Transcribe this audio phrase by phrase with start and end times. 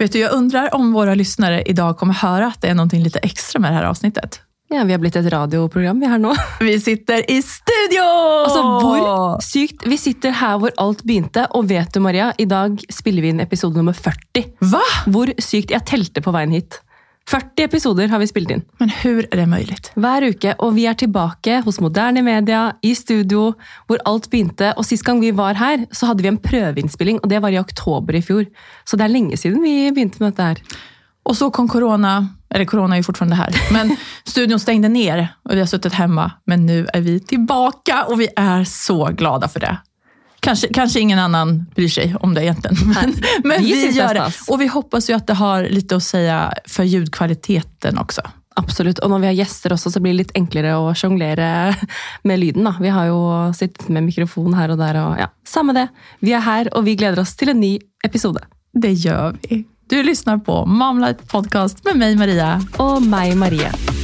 [0.00, 3.18] Vet du, jag undrar om våra lyssnare idag kommer höra att det är någonting lite
[3.18, 4.40] extra med det här avsnittet.
[4.68, 6.34] Ja, Vi har blitt et radioprogram vi her nå.
[6.60, 8.04] Vi sitter i studio!
[8.44, 9.84] Altså, hvor sykt.
[9.86, 13.40] Vi sitter her hvor alt begynte, og vet du Maria, i dag spiller vi inn
[13.44, 14.46] episode nummer 40.
[14.70, 14.80] Hva?
[15.10, 15.74] Hvor sykt.
[15.74, 16.80] Jeg telte på veien hit.
[17.30, 18.62] 40 episoder har vi spilt inn.
[18.82, 19.76] Men hur er det mulig?
[19.94, 23.52] Hver uke, og vi er tilbake hos Moderne Media, i studio,
[23.86, 24.72] hvor alt begynte.
[24.74, 27.60] Og Sist gang vi var her, så hadde vi en prøveinnspilling, og det var i
[27.60, 28.48] oktober i fjor.
[28.82, 30.80] Så det er lenge siden vi begynte med dette her.
[31.30, 32.16] Og så kom corona,
[32.50, 33.54] eller corona er jo fortfarande her.
[33.70, 36.32] men studion stängde ner och vi har suttit hemma.
[36.46, 39.76] Men nu är vi tilbake, og vi er så glada for det.
[40.40, 44.20] Kanske, kanske ingen annan bryr sig om det egentligen, men, men vi vi, gör det
[44.20, 48.22] og Och vi hoppas ju att det har lite att säga för ljudkvaliteten också.
[48.56, 48.98] Absolutt.
[48.98, 51.74] Og når vi har gjester også, så blir det litt enklere å sjonglere
[52.28, 52.66] med lyden.
[52.66, 52.74] da.
[52.80, 53.20] Vi har jo
[53.56, 54.98] sittet med mikrofon her og der.
[55.00, 55.88] og ja, Samme det.
[56.20, 58.42] Vi er her, og vi gleder oss til en ny episode.
[58.74, 59.64] Det gjør vi.
[59.90, 62.58] Du lyssnar på Momlight Podcast med meg, Maria.
[62.78, 63.99] Og meg, Marie.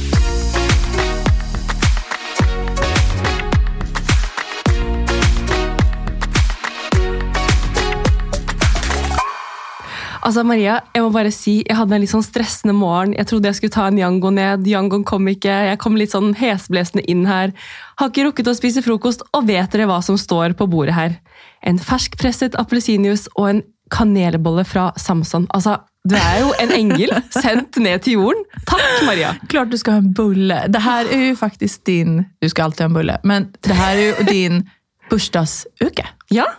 [10.27, 13.13] Altså, Maria, jeg må bare si, jeg hadde en litt sånn stressende morgen.
[13.15, 14.65] Jeg trodde jeg skulle ta en Yango ned.
[14.67, 15.53] Yangoen kom ikke.
[15.69, 17.53] Jeg kom litt sånn hesblesende inn her.
[18.01, 21.15] Har ikke rukket å spise frokost, og vet dere hva som står på bordet her?
[21.63, 23.61] En ferskpresset appelsinjuice og en
[23.93, 25.45] kanelbolle fra Samson.
[25.55, 27.13] Altså, du er jo en engel
[27.45, 28.43] sendt ned til jorden.
[28.67, 29.29] Takk, Maria.
[29.47, 30.57] Klart du skal ha en bolle.
[30.67, 33.95] Det her er jo faktisk din, du skal alltid ha en bolle, men det her
[33.95, 34.59] er jo din
[35.07, 36.03] bursdagsuke.
[36.35, 36.49] Ja,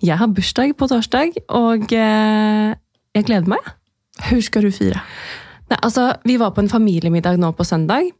[0.00, 2.78] jeg har bursdag på torsdag, og eh,
[3.16, 3.70] jeg gleder meg.
[4.28, 5.02] Hvor skal du fire?
[5.70, 8.10] Nei, altså, vi var på en familiemiddag nå på søndag.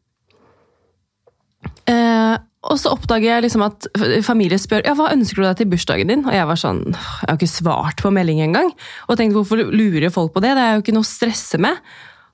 [1.90, 3.88] Eh, og så oppdager jeg liksom at
[4.24, 6.26] familie spør ja, hva ønsker du deg til bursdagen din.
[6.28, 8.70] Og jeg var sånn, jeg har ikke svart på melding engang.
[9.08, 10.52] Og tenkte hvorfor lurer folk på det?
[10.58, 11.80] Det er jo ikke noe å stresse med.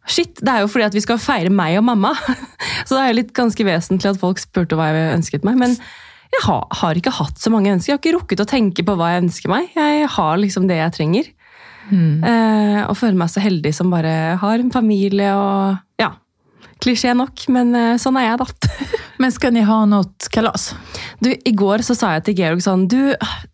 [0.06, 2.12] Shit, det er jo fordi at vi skal feire meg og mamma.
[2.86, 5.58] Så det er jo litt ganske vesentlig at folk spurte hva jeg ønsket meg.
[5.62, 5.78] Men
[6.34, 7.92] jeg har, har ikke hatt så mange ønsker.
[7.92, 9.70] Jeg har ikke rukket å tenke på hva jeg ønsker meg.
[9.78, 11.30] Jeg har liksom det jeg trenger.
[11.92, 16.12] Eh, og føler meg så heldig som bare har en familie og ja.
[16.82, 18.72] Klisjé nok, men eh, sånn er jeg, da.
[19.22, 20.74] Men skal ni ha noe kalas?
[21.24, 22.98] Du, I går så sa jeg til Georg sånn Du,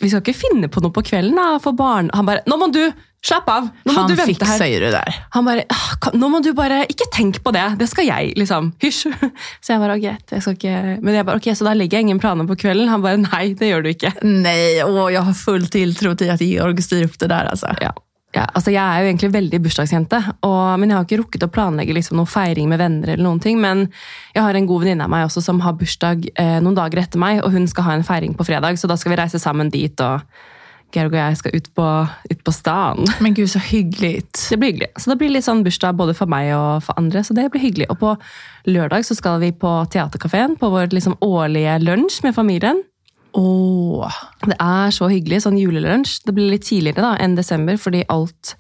[0.03, 2.09] vi skal ikke finne på noe på kvelden da, for barn.
[2.19, 2.81] Han bare Nå må du
[3.23, 3.69] slappe av!
[3.87, 4.65] Nå må Han du vente her.
[4.67, 5.21] ju det der.
[5.37, 7.63] Han bare «Ah, Nå må du bare Ikke tenk på det!
[7.79, 8.73] Det skal jeg, liksom.
[8.83, 9.13] Hysj!
[9.63, 10.27] Så jeg bare greit.
[10.35, 12.91] Jeg skal ikke Men jeg bare ok, så da legger jeg ingen planer på kvelden?
[12.91, 14.17] Han bare nei, det gjør du ikke.
[14.27, 17.71] Nei, å, jeg har full tiltro til at Georg styrer opp det der, altså.
[17.79, 17.95] Ja.
[18.33, 21.51] Ja, altså Jeg er jo egentlig veldig bursdagsjente, og, men jeg har ikke rukket å
[21.53, 23.13] planlegge liksom noen feiring med venner.
[23.13, 23.91] eller noen ting, Men
[24.35, 27.21] jeg har en god venninne av meg også som har bursdag eh, noen dager etter
[27.21, 29.71] meg, og hun skal ha en feiring på fredag, så da skal vi reise sammen
[29.71, 30.01] dit.
[30.01, 30.25] og
[30.93, 31.89] Georg og jeg skal ut på,
[32.33, 33.07] ut på stan.
[33.25, 34.27] Men gud så hyggelig.
[34.37, 34.91] Det blir hyggelig.
[35.01, 37.25] Så det blir litt sånn bursdag både for meg og for andre.
[37.25, 37.89] så det blir hyggelig.
[37.93, 38.15] Og på
[38.69, 42.83] lørdag så skal vi på Theatercaféen på vår liksom årlige lunsj med familien.
[43.35, 44.13] Åh,
[44.45, 46.23] Det er så hyggelig, sånn julelunsj.
[46.27, 48.55] Det blir litt tidligere da, enn desember, fordi alt,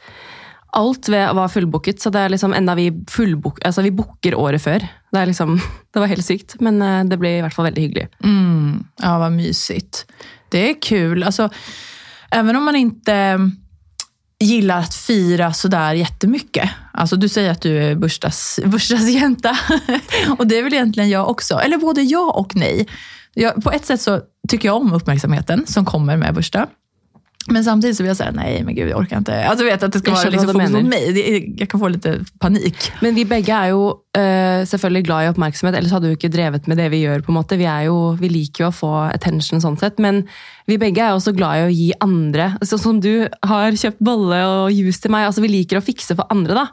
[0.79, 2.01] alt var fullbooket.
[2.01, 4.85] Så det er liksom enda vi fullbook, altså vi booker året før.
[5.13, 5.59] Det, er liksom,
[5.93, 8.09] det var helt sykt, men eh, det blir i hvert fall veldig hyggelig.
[8.25, 10.07] mm, ja vad mysigt.
[10.53, 11.23] Det er kul.
[11.25, 11.49] Altså,
[12.31, 13.51] även om man ikke
[14.43, 16.71] gillar att fira sådär jättemycket.
[16.93, 18.59] Alltså du sier at du er bursdags,
[20.39, 21.61] og det er vel egentlig jeg også.
[21.63, 22.87] Eller både ja og nej.
[23.35, 26.67] Jag, på ett sätt så tycker jag om uppmärksamheten som kommer med bursdag.
[27.47, 29.45] Men samtidigt så vill jag säga nej, men gud jag orkar inte.
[29.45, 31.13] Alltså vet att det ska Jag vara liksom fokus på mig.
[31.13, 32.93] Det jag kan få lite panik.
[33.01, 36.31] Men vi begge er jo uh, selvfølgelig glad i oppmerksomhet, ellers hadde vi jo ikke
[36.31, 37.21] drevet med det vi gjør.
[37.27, 37.59] på en måte.
[37.59, 40.23] Vi, jo, vi liker jo å få attention sånn sett, men
[40.71, 42.53] vi begge er også glad i å gi andre.
[42.63, 45.27] Sånn som du har kjøpt bolle og juice til meg.
[45.27, 46.67] altså Vi liker å fikse for andre, da.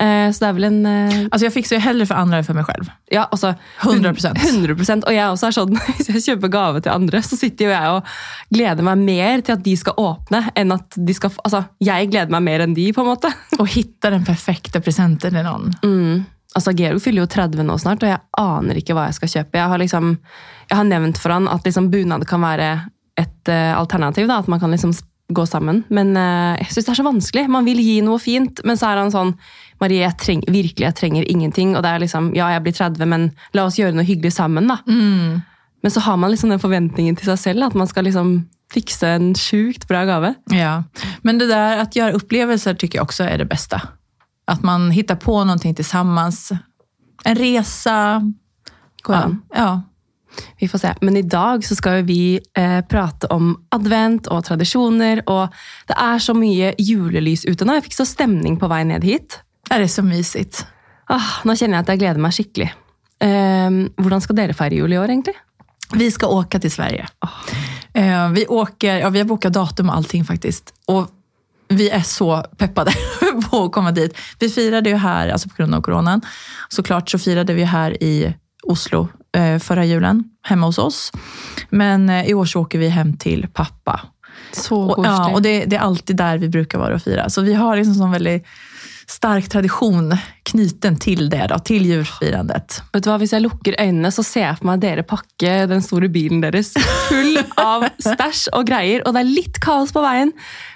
[0.00, 2.56] Eh, så det er vel en eh, jeg fikser jo heller for andre enn for
[2.56, 2.86] meg selv.
[2.86, 2.92] själv.
[3.12, 4.38] Ja, altså 100%.
[4.38, 7.74] 100% Og jeg også er sånn, hvis jeg kjøper gave til andre, så sitter jo
[7.74, 8.10] jeg og
[8.54, 12.32] gleder meg mer til at de skal åpne, enn at de skal Altså, jeg gleder
[12.32, 13.30] meg mer enn de, på en måte.
[13.60, 15.74] Og finne den perfekte presenten til noen.
[15.84, 16.24] Mm.
[16.56, 19.60] Altså, Georg fyller jo 30 nå snart, og jeg aner ikke hva jeg skal kjøpe.
[19.60, 20.16] Jeg har liksom,
[20.70, 22.72] jeg har nevnt for han at liksom bunad kan være
[23.20, 24.94] et uh, alternativ, da, at man kan liksom
[25.30, 25.84] gå sammen.
[25.94, 27.46] Men uh, jeg syns det er så vanskelig.
[27.52, 29.34] Man vil gi noe fint, men så er han sånn
[29.80, 31.74] Marie, jeg treng, virkelig, jeg trenger ingenting.
[31.76, 34.68] Og det er liksom, ja, jeg blir 30, men la oss gjøre noe hyggelig sammen,
[34.70, 34.80] da.
[35.80, 38.34] Men så har man liksom den forventningen til seg selv, at man skal liksom
[38.70, 40.34] fikse en sjukt bra gave.
[40.54, 40.82] Ja,
[41.26, 43.80] men det der at gjøre opplevelser tycker jeg også er det beste.
[44.50, 46.32] At man hittar på noe sammen.
[47.24, 48.20] En resa.
[49.02, 49.70] Går Ja, ja.
[50.60, 50.94] Vi får se.
[51.00, 55.50] Men i dag så skal vi eh, prate om advent og tradisjoner, og
[55.88, 57.74] det er så mye julelys ute nå.
[57.74, 59.40] Jeg fikk så stemning på vei ned hit.
[59.74, 60.64] Er det så mysigt?
[61.10, 62.70] Ah, nå kjenner jeg at jeg gleder meg skikkelig.
[63.22, 65.36] Eh, hvordan skal dere feire jul i år, egentlig?
[65.94, 67.08] Vi skal åke til Sverige.
[67.92, 70.70] Eh, vi, åker, ja, vi har boket datum og allting faktisk.
[70.90, 71.08] Og
[71.70, 72.94] vi er så peppade
[73.46, 74.14] på å komme dit.
[74.38, 76.22] Vi firade jo her, altså på koronaen,
[76.78, 78.14] av klart så firade vi her i
[78.70, 81.12] Oslo eh, förra julen, hjemme hos oss.
[81.70, 84.00] Men eh, i år så åker vi hem til pappa.
[84.52, 87.30] Så Och, ja, og det, det er alltid der vi brukar vara och fira.
[87.30, 88.46] Så vi har liksom sån väldigt
[89.10, 90.12] stark tradisjon
[90.50, 92.78] knuten til det, da, til julfirandet.
[92.94, 95.82] Vet du hva, Hvis jeg lukker øynene, så ser jeg for meg dere pakke den
[95.84, 96.72] store bilen deres
[97.08, 100.32] full av stæsj og greier, og det er litt kaos på veien.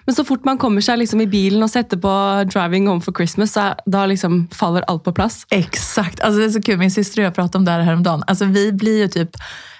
[0.06, 2.12] Men så fort man kommer seg liksom i bilen og setter på
[2.50, 5.44] 'Driving Home for Christmas', så da liksom faller alt på plass.
[5.54, 6.20] Exakt.
[6.20, 6.78] Altså, det er så kult.
[6.82, 8.26] Min syster og jeg pratet om det her om dagen.
[8.28, 9.36] Altså, vi blir jo typ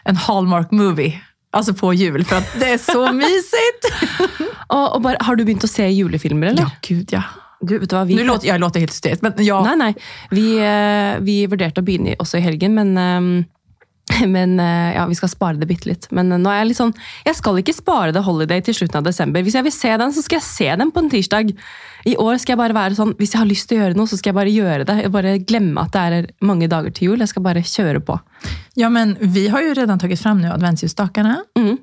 [0.07, 1.21] en Hallmark movie.
[1.55, 3.85] altså på jul, for att det er så mysigt.
[4.69, 6.63] Og, og bare, Har du begynt å se julefilmer, eller?
[6.63, 7.23] Ja, gud ja.
[7.65, 9.61] Du, vet du hva, vi, Nå låter, jeg låter helt hysterisk, men ja.
[9.67, 9.91] Nei, nei.
[10.35, 13.45] Vi, eh, vi vurderte å begynne også i helgen, men eh,
[14.27, 16.09] men eh, ja, Vi skal spare det bitte litt.
[16.15, 16.95] Men nå er jeg litt sånn,
[17.27, 19.45] jeg skal ikke spare The Holiday til slutten av desember.
[19.45, 21.55] Hvis jeg vil se den, så skal jeg se den på en tirsdag.
[22.05, 24.11] I år skal jeg bare være sånn, Hvis jeg har lyst til å gjøre noe,
[24.11, 24.99] så skal jeg bare gjøre det.
[25.07, 27.25] Jeg bare glemme at det er mange dager til jul.
[27.25, 28.19] Jeg skal bare kjøre på.
[28.77, 31.41] ja, men vi har jo redan tatt fram nu adventsljusstakarna.
[31.59, 31.79] Mm.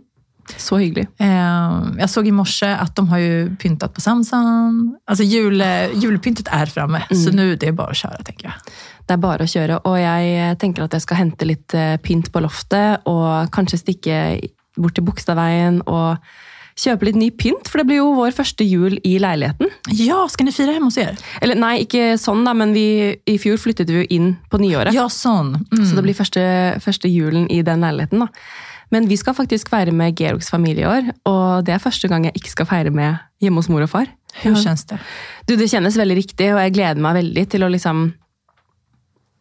[0.58, 1.08] Så hyggelig.
[1.18, 4.98] Eh, jag såg i morse att de har ju pyntat på Samsung.
[5.08, 8.54] Alltså jul, julpyntet är framme, så nu det är bara att köra tänker jag.
[9.08, 9.82] Det er bare å kjøre.
[9.90, 14.18] Og jeg tenker at jeg skal hente litt eh, pynt på loftet, og kanskje stikke
[14.80, 16.22] bort til Bogstadveien og
[16.80, 19.70] kjøpe litt ny pynt, for det blir jo vår første jul i leiligheten.
[20.00, 21.18] Ja, skal ni feire hjemme hos dere?
[21.44, 22.86] Eller nei, ikke sånn, da, men vi,
[23.28, 24.96] i fjor flyttet vi jo inn på nyåret.
[24.96, 25.58] Ja, sånn.
[25.68, 25.84] Mm.
[25.84, 26.44] Så det blir første,
[26.84, 28.24] første julen i den leiligheten.
[28.24, 28.32] da.
[28.92, 32.28] Men vi skal faktisk feire med Georgs familie i år, og det er første gang
[32.28, 34.10] jeg ikke skal feire med hjemme hos mor og far.
[34.42, 34.98] Hur kjennes det?
[35.48, 38.04] Du, Det kjennes veldig riktig, og jeg gleder meg veldig til å liksom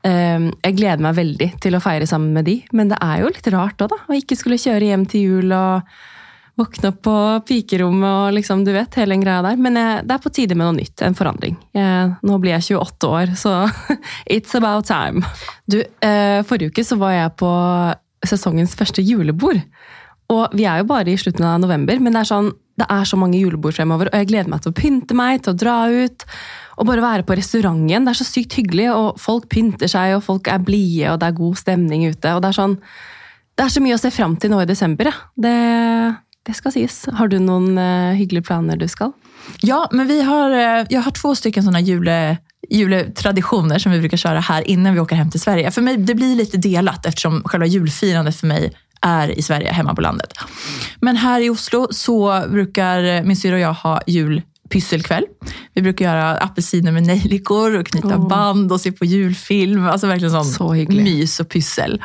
[0.06, 3.34] eh, Jeg gleder meg veldig til å feire sammen med de, men det er jo
[3.34, 4.00] litt rart òg, da.
[4.06, 5.92] Å ikke skulle kjøre hjem til jul og
[6.60, 7.16] våkne opp på
[7.48, 9.56] pikerommet og liksom, du vet, hele den greia der.
[9.56, 11.56] Men jeg, det er på tide med noe nytt, en forandring.
[11.76, 13.54] Jeg, nå blir jeg 28 år, så
[14.36, 15.24] it's about time.
[15.70, 17.50] Du, eh, forrige uke så var jeg på
[18.26, 19.62] sesongens første julebord.
[20.30, 23.06] Og vi er jo bare i slutten av november, men det er, sånn, det er
[23.08, 25.76] så mange julebord fremover, og jeg gleder meg til å pynte meg, til å dra
[25.90, 26.26] ut,
[26.78, 27.82] og bare være på restaurant.
[27.90, 31.30] Det er så sykt hyggelig, og folk pynter seg, og folk er blide, og det
[31.30, 32.36] er god stemning ute.
[32.36, 32.78] og Det er sånn,
[33.58, 35.10] det er så mye å se fram til nå i desember.
[35.10, 35.16] Ja.
[35.34, 35.56] Det,
[36.46, 37.02] det skal sies.
[37.18, 39.12] Har du noen uh, hyggelige planer du skal?
[39.66, 42.38] Ja, men vi har, eh, jag har to stykker sånne jule,
[42.70, 45.70] juletraditioner som vi brukar köra här innan vi åker hem till Sverige.
[45.70, 49.94] För mig, det blir lite delat eftersom själva julfirandet för mig är i Sverige, hemma
[49.94, 50.32] på landet.
[51.00, 55.24] Men här i Oslo så brukar min syster och jag ha julpysselkväll.
[55.74, 58.28] Vi brukar göra apelsiner med nejlikor och knyta oh.
[58.28, 59.86] band och se på julfilm.
[59.86, 62.02] Alltså verkligen sån Så mys och pyssel.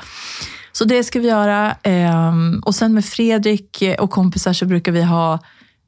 [0.71, 1.75] Så det ska vi göra.
[1.83, 5.39] Ehm, Och sen med Fredrik och kompisar så brukar vi ha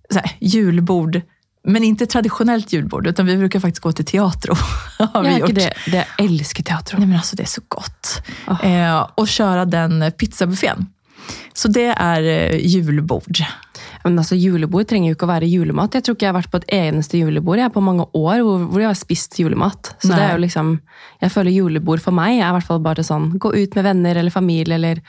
[0.09, 1.21] så här, julbord.
[1.63, 4.53] Men inte traditionellt julbord, utan vi brukar faktiskt gå till teatro.
[4.97, 5.49] har vi er gjort.
[5.49, 5.73] ikke det.
[5.91, 6.99] det jeg elsker teatro.
[6.99, 8.21] Nej, men alltså, det är så gott.
[8.47, 8.65] Oh.
[8.65, 10.85] Eh, och köra den pizzabuffén.
[11.53, 12.21] Så det er
[12.55, 13.43] julebord.
[14.03, 15.97] Men altså, Julebord trenger jo ikke å være julemat.
[15.97, 18.67] Jeg tror ikke jeg har vært på et eneste julebord jeg, på mange år hvor,
[18.69, 19.91] hvor jeg har spist julemat.
[19.97, 20.19] Så Nei.
[20.19, 20.69] det er jo liksom,
[21.23, 24.21] Jeg føler julebord for meg er i hvert fall bare sånn gå ut med venner
[24.21, 25.01] eller familie eller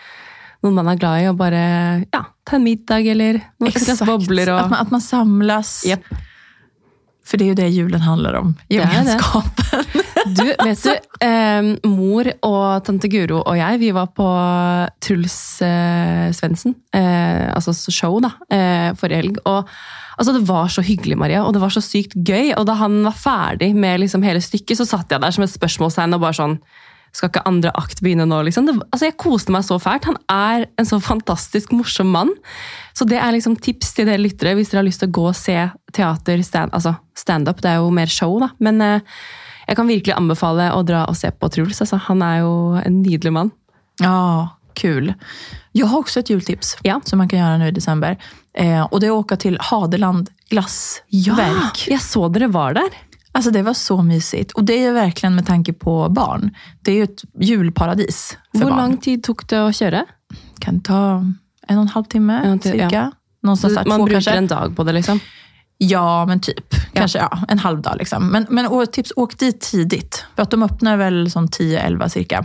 [0.64, 1.61] noen man er glad i, og bare
[2.08, 4.50] ja, ta en middag eller noen glass bobler.
[4.50, 4.64] Og...
[4.64, 5.75] At, man, at man samlas.
[5.87, 6.08] Japp.
[7.28, 8.54] För det er jo det julen handler om.
[8.73, 9.85] Gemenskapen.
[10.28, 14.26] Du, vet du, eh, mor og tante Guro og jeg, vi var på
[15.00, 19.38] Truls eh, Svendsen, eh, altså show, da, eh, forrige helg.
[19.47, 19.70] Og
[20.18, 22.50] altså, det var så hyggelig, Maria, og det var så sykt gøy.
[22.58, 25.54] Og da han var ferdig med liksom hele stykket, så satt jeg der som et
[25.54, 26.58] spørsmålstegn og bare sånn
[27.12, 28.42] skal ikke andre akt begynne nå?
[28.46, 28.66] liksom?
[28.68, 30.04] Det, altså, Jeg koste meg så fælt.
[30.10, 32.30] Han er en så fantastisk morsom mann.
[32.94, 35.26] Så det er liksom tips til dere lyttere hvis dere har lyst til å gå
[35.30, 35.56] og se
[35.96, 37.62] teater, stand, altså standup.
[37.62, 38.50] Det er jo mer show, da.
[38.62, 39.00] Men eh,
[39.68, 41.80] jeg kan virkelig anbefale å dra og se på Truls.
[41.84, 43.50] Altså, han er jo en nydelig mann.
[44.00, 44.48] Ja,
[44.78, 45.12] kul.
[45.72, 47.00] Jag har också ett jultips Ja.
[47.04, 48.16] som man kan gjøre nå i december.
[48.54, 51.08] Eh, og det er å åka til Hadeland glassverk.
[51.26, 52.88] Ja, Jeg så dere var der.
[53.32, 54.52] Alltså det var så mysigt.
[54.52, 56.50] Och det är ju verkligen med tanke på barn.
[56.82, 58.78] Det är ju ett julparadis för Hvor barn.
[58.78, 60.04] lang tid tok det å kjøre?
[60.61, 61.25] Kan ta
[61.68, 62.88] en och en halv timme En till- cirka.
[62.92, 63.12] ja.
[63.42, 64.30] Någonstans där, man två bruker kanske.
[64.38, 65.20] en dag på det, liksom?
[65.78, 66.75] Ja, men typ.
[66.92, 67.97] Kanske ja, en halv dag.
[67.99, 68.28] Liksom.
[68.28, 70.25] Men, men och tips, åk dit tidigt.
[70.37, 72.44] För att de öppnar väl som 10-11 cirka.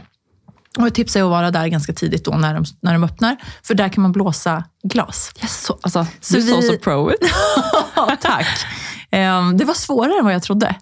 [0.80, 3.36] Och ett tips är att vara där ganska tidigt då när de, när de öppnar,
[3.64, 5.32] för där kan man blåsa glas.
[5.48, 7.18] Så, altså, Så du så vi- så pro ut.
[7.96, 8.48] Ja, tack.
[9.14, 10.76] Ehm, det var svårare än vad jag trodde.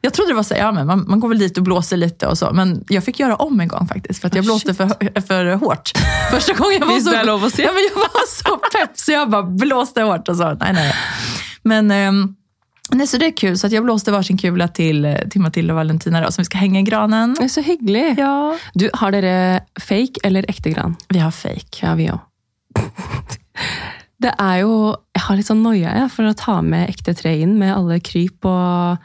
[0.00, 2.26] Jag trodde det var så ja, men man, man går väl dit och blåser lite
[2.26, 4.74] och så, men jag fick göra om en gång faktiskt, för att jag oh, blåste
[4.74, 5.92] för, för hårt.
[6.30, 7.00] Första gången jag var
[7.50, 10.72] så, ja, men jag var så pepp så jag bara blåste hårt och så, nej
[10.72, 10.94] nej.
[11.62, 12.34] Men ehm,
[12.90, 15.76] nej, så det är kul, så att jag blåste varsin kula till, till Matilda och
[15.76, 17.34] Valentina då, som vi ska hänga i granen.
[17.38, 18.14] Det er så hyggelig.
[18.18, 18.58] Ja.
[18.74, 20.96] Du, Har dere fake eller ekte gran?
[21.08, 21.86] Vi har fake.
[21.86, 22.18] Ja, vi òg.
[24.22, 27.74] Det er jo har litt sånn noia for å ta med ekte tre inn med
[27.74, 28.98] alle kryp og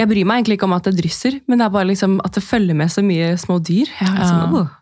[0.00, 2.34] Jeg bryr meg egentlig ikke om at det drysser, men det er bare liksom at
[2.34, 3.86] det følger med så mye små dyr.
[3.86, 4.62] Jeg har liksom, Ja.
[4.62, 4.78] «Åh».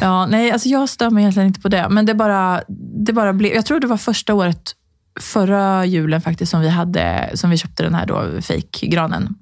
[0.00, 1.88] Ja, nej, alltså jag stör mig egentligen inte på det.
[1.90, 2.62] Men det bara,
[3.06, 4.74] det bara blev, jag tror det var första året,
[5.20, 9.34] förra julen faktiskt, som vi, hade, som vi köpte den här då, fake-granen.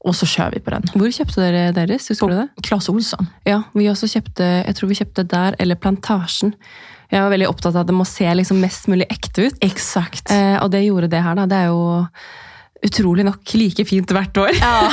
[0.00, 0.86] Og så kjører vi på den.
[0.96, 2.08] Hvor kjøpte dere deres?
[2.08, 2.46] Husker du det?
[2.64, 3.26] Claes Olsson.
[3.44, 6.54] Ja, vi også kjøpte, jeg tror vi kjøpte der, eller Plantasjen.
[7.10, 9.58] Jeg var veldig opptatt av at det må se liksom mest mulig ekte ut.
[9.66, 10.30] Exakt.
[10.30, 11.48] Eh, og det gjorde det her, da.
[11.50, 11.80] Det er jo
[12.86, 14.54] utrolig nok like fint hvert år.
[14.56, 14.90] Ja.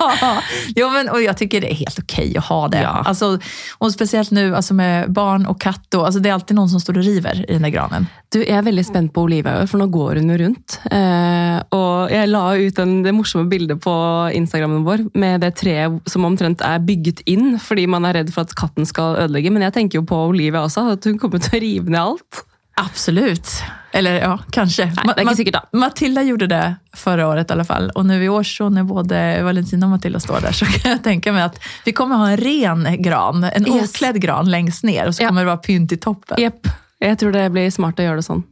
[0.78, 2.82] jo, men, og jeg syns det er helt ok å ha det.
[2.84, 2.94] Ja.
[3.02, 3.32] Alltså,
[3.80, 5.86] og spesielt nå altså med barn og katt.
[5.94, 8.08] Og, altså, det er alltid noen som står og river i den där granen.
[8.32, 10.78] Du, Jeg er veldig spent på Olivia for nå går hun jo rundt.
[10.90, 13.94] Eh, og jeg la ut en, det morsomme bildet på
[14.34, 18.46] Instagrammen vår med det treet som omtrent er bygget inn fordi man er redd for
[18.46, 19.54] at katten skal ødelegge.
[19.54, 22.46] Men jeg tenker jo på Olivia også, at hun kommer til å rive ned alt.
[22.82, 23.56] Absolut.
[23.96, 24.84] Eller ja, kanskje.
[24.86, 25.62] Nei, det er ikke sikkert da.
[25.72, 26.64] Matilda gjorde det
[26.96, 27.90] förra året i alla fall.
[27.90, 31.04] Och nu i år så när både Valentina och Matilda står där så kan jag
[31.04, 33.90] tänka mig att vi kommer ha en ren gran, en Yes.
[33.90, 35.28] oklädd gran längst ner och så Ja.
[35.28, 36.40] kommer det vara pynt i toppen.
[36.40, 36.66] Jepp.
[36.98, 38.42] Jeg tror det blir smart å gjøre det sånn.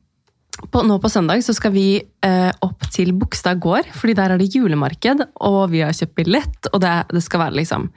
[0.55, 4.41] På, nå på søndag så skal vi eh, opp til Bogstad gård, fordi der er
[4.41, 7.89] det julemarked, og vi har kjøpt billett, og det, det skal være liksom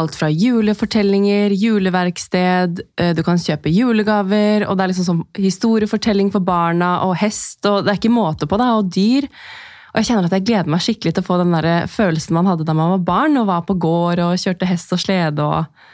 [0.00, 6.32] alt fra julefortellinger, juleverksted, eh, du kan kjøpe julegaver, og det er liksom sånn historiefortelling
[6.34, 9.30] for barna, og hest, og det er ikke måte på det, og dyr.
[9.92, 12.50] Og jeg kjenner at jeg gleder meg skikkelig til å få den der følelsen man
[12.50, 15.88] hadde da man var barn, og var på gård og kjørte hest og slede og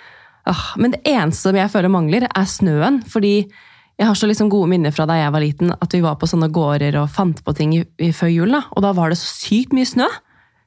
[0.49, 3.03] Ah, Men det eneste jeg føler mangler, er snøen.
[3.05, 3.51] Fordi
[3.99, 6.29] jeg har så liksom gode minner fra da jeg var liten, at vi var på
[6.31, 8.55] sånne gårder og fant på ting i, i, før jul.
[8.55, 8.63] Da.
[8.77, 10.07] Og da var det så sykt mye snø.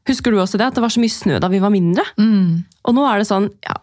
[0.10, 0.68] Husker du også det?
[0.68, 2.04] At det var så mye snø da vi var mindre?
[2.20, 2.66] Mm.
[2.90, 3.78] Og nå er det sånn ja,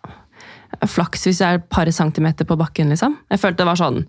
[0.84, 3.16] Flaks hvis jeg er et par centimeter på bakken, liksom.
[3.32, 4.02] Jeg følte det var sånn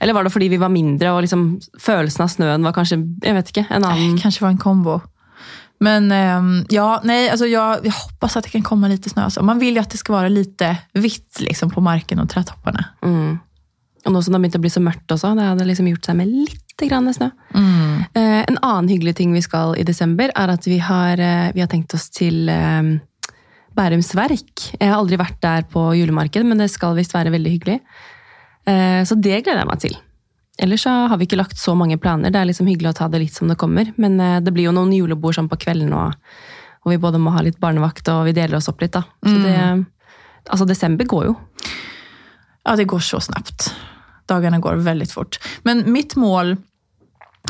[0.00, 1.44] Eller var det fordi vi var mindre, og liksom
[1.82, 5.00] følelsen av snøen var kanskje jeg vet ikke, en annen Det kanskje var en kombo.
[5.84, 9.22] Men ehm, ja, nej, alltså jag, jag hoppas att det kan komma lite snö.
[9.22, 9.42] Alltså.
[9.42, 12.84] Man vill ju att det ska vara lite vitt liksom, på marken och trädtopparna.
[13.02, 13.38] mm.
[14.06, 16.06] Og nå som det har begynt å bli så mørkt også, det hadde liksom gjort
[16.06, 17.30] seg med litt grann snø.
[17.54, 18.04] Mm.
[18.14, 21.64] Eh, en annen hyggelig ting vi skal i desember, er at vi har, eh, vi
[21.64, 22.92] har tenkt oss til eh,
[23.78, 24.68] Bærums Verk.
[24.78, 27.80] Jeg har aldri vært der på julemarked, men det skal visst være veldig hyggelig.
[28.68, 29.98] Eh, så det gleder jeg meg til.
[30.58, 32.32] Ellers så har vi ikke lagt så mange planer.
[32.34, 33.92] Det er liksom hyggelig å ta det litt som det kommer.
[33.96, 36.14] Men eh, det blir jo noen julebord sånn på kvelden, og,
[36.84, 39.06] og vi både må ha litt barnevakt, og vi deler oss opp litt, da.
[39.26, 39.60] Så det
[40.48, 41.32] Altså, desember går jo.
[42.68, 43.70] Ja, det går så snabbt.
[44.28, 45.38] Dagarna går väldigt fort.
[45.62, 46.56] Men mitt mål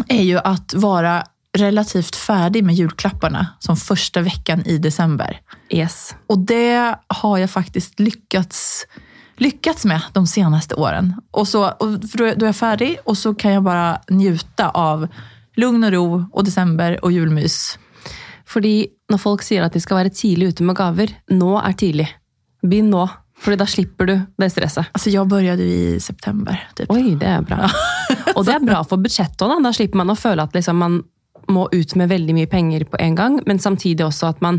[0.08, 1.25] är ju att vara
[1.58, 5.40] relativt ferdig med julklapparna som første veckan i december.
[5.70, 6.14] Yes.
[6.30, 8.87] Og det har jeg faktisk lyckats,
[9.42, 11.16] lyckats med de seneste årene.
[11.30, 15.08] Och så, och då, är- jag färdig och så kan jeg bare njuta av
[15.56, 17.78] lugn og ro og december og julmys.
[18.46, 22.06] Fordi når folk sier at de skal være tidlig ute med gaver, nå er tidlig.
[22.62, 23.08] Begynn nå,
[23.38, 24.87] Fordi da slipper du det stresset.
[24.92, 26.59] Alltså jag började i september.
[26.75, 26.90] Typ.
[26.90, 27.68] Oi, det er bra.
[28.37, 29.59] Og det er bra for budsjettet òg, da.
[29.68, 31.00] Da slipper man å føle at liksom man
[31.49, 34.59] må ut med veldig mye penger på en gang, men samtidig også at man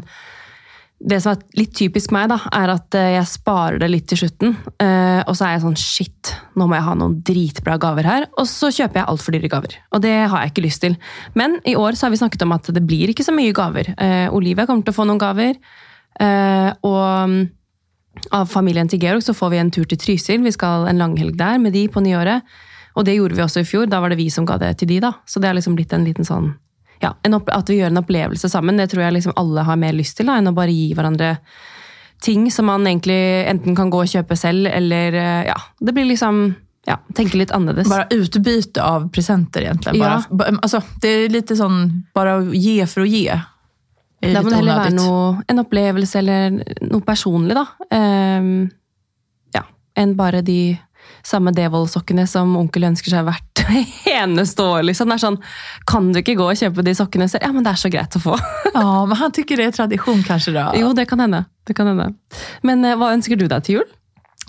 [1.00, 4.18] Det som er litt typisk meg, da, er at eh, jeg sparer det litt til
[4.20, 4.56] slutten.
[4.84, 8.26] eh, Og så er jeg sånn shit, nå må jeg ha noen dritbra gaver her.
[8.36, 9.78] Og så kjøper jeg altfor dyre gaver.
[9.96, 10.98] Og det har jeg ikke lyst til.
[11.40, 13.94] Men i år så har vi snakket om at det blir ikke så mye gaver.
[13.96, 15.56] Eh, Olivia kommer til å få noen gaver.
[16.84, 17.40] Og mm,
[18.36, 20.44] av familien til Georg så får vi en tur til Trysil.
[20.46, 22.46] Vi skal en langhelg der med de på nyåret.
[22.98, 23.88] Og det gjorde vi også i fjor.
[23.90, 25.14] Da var det vi som ga det til de, da.
[25.26, 26.54] Så det har liksom blitt en liten sånn
[27.00, 30.18] ja, At vi gjør en opplevelse sammen, det tror jeg liksom alle har mer lyst
[30.20, 31.38] til da, enn å bare gi hverandre
[32.20, 36.10] ting som man egentlig enten kan gå og kjøpe selv, eller eh, ja, Det blir
[36.10, 36.42] liksom
[36.90, 37.88] ja, tenke litt annerledes.
[37.88, 40.02] Bare utbyte av presenter egentligen.
[40.04, 40.20] Ja.
[40.60, 43.38] altså, det er litt sånn bare å gi for å ge.
[44.20, 46.60] Da må det heller være noe, en opplevelse eller
[46.90, 47.66] noe personlig, da.
[47.96, 48.70] Um,
[49.56, 49.64] ja,
[50.00, 50.78] enn bare de
[51.26, 53.64] samme Devold-sokkene som onkel ønsker seg hvert
[54.20, 54.84] eneste år.
[54.88, 55.10] Liksom.
[55.12, 55.40] Det er sånn,
[55.90, 57.46] Kan du ikke gå og kjøpe de sokkene selv?
[57.48, 58.36] Ja, men det er så greit å få.
[58.70, 60.54] Ja, men han tykker det er tradisjon, kanskje?
[60.56, 60.70] da?
[60.78, 61.42] Jo, det kan hende.
[61.68, 62.12] Det kan hende.
[62.64, 63.88] Men eh, hva ønsker du deg til jul?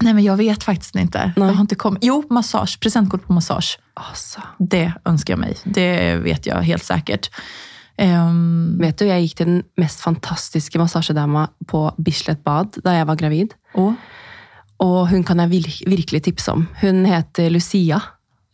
[0.00, 1.24] Nei, men Jeg vet faktisk ikke.
[1.36, 1.54] Nej.
[1.56, 1.92] Har ikke.
[2.04, 2.78] Jo, massage.
[2.80, 3.80] Presentkort på massage.
[4.00, 4.44] Altså.
[4.58, 5.64] Det ønsker jeg meg.
[5.64, 5.88] Det
[6.24, 7.28] vet jeg helt säkert.
[8.00, 13.08] Ehm, Vet du, jeg gikk til den mest fantastiske massasjedama på Bislett bad da jeg
[13.10, 13.52] var gravid.
[13.76, 13.94] Og,
[14.80, 16.62] Og hun kan jeg vir virkelig tipse om.
[16.80, 17.98] Hun heter Lucia.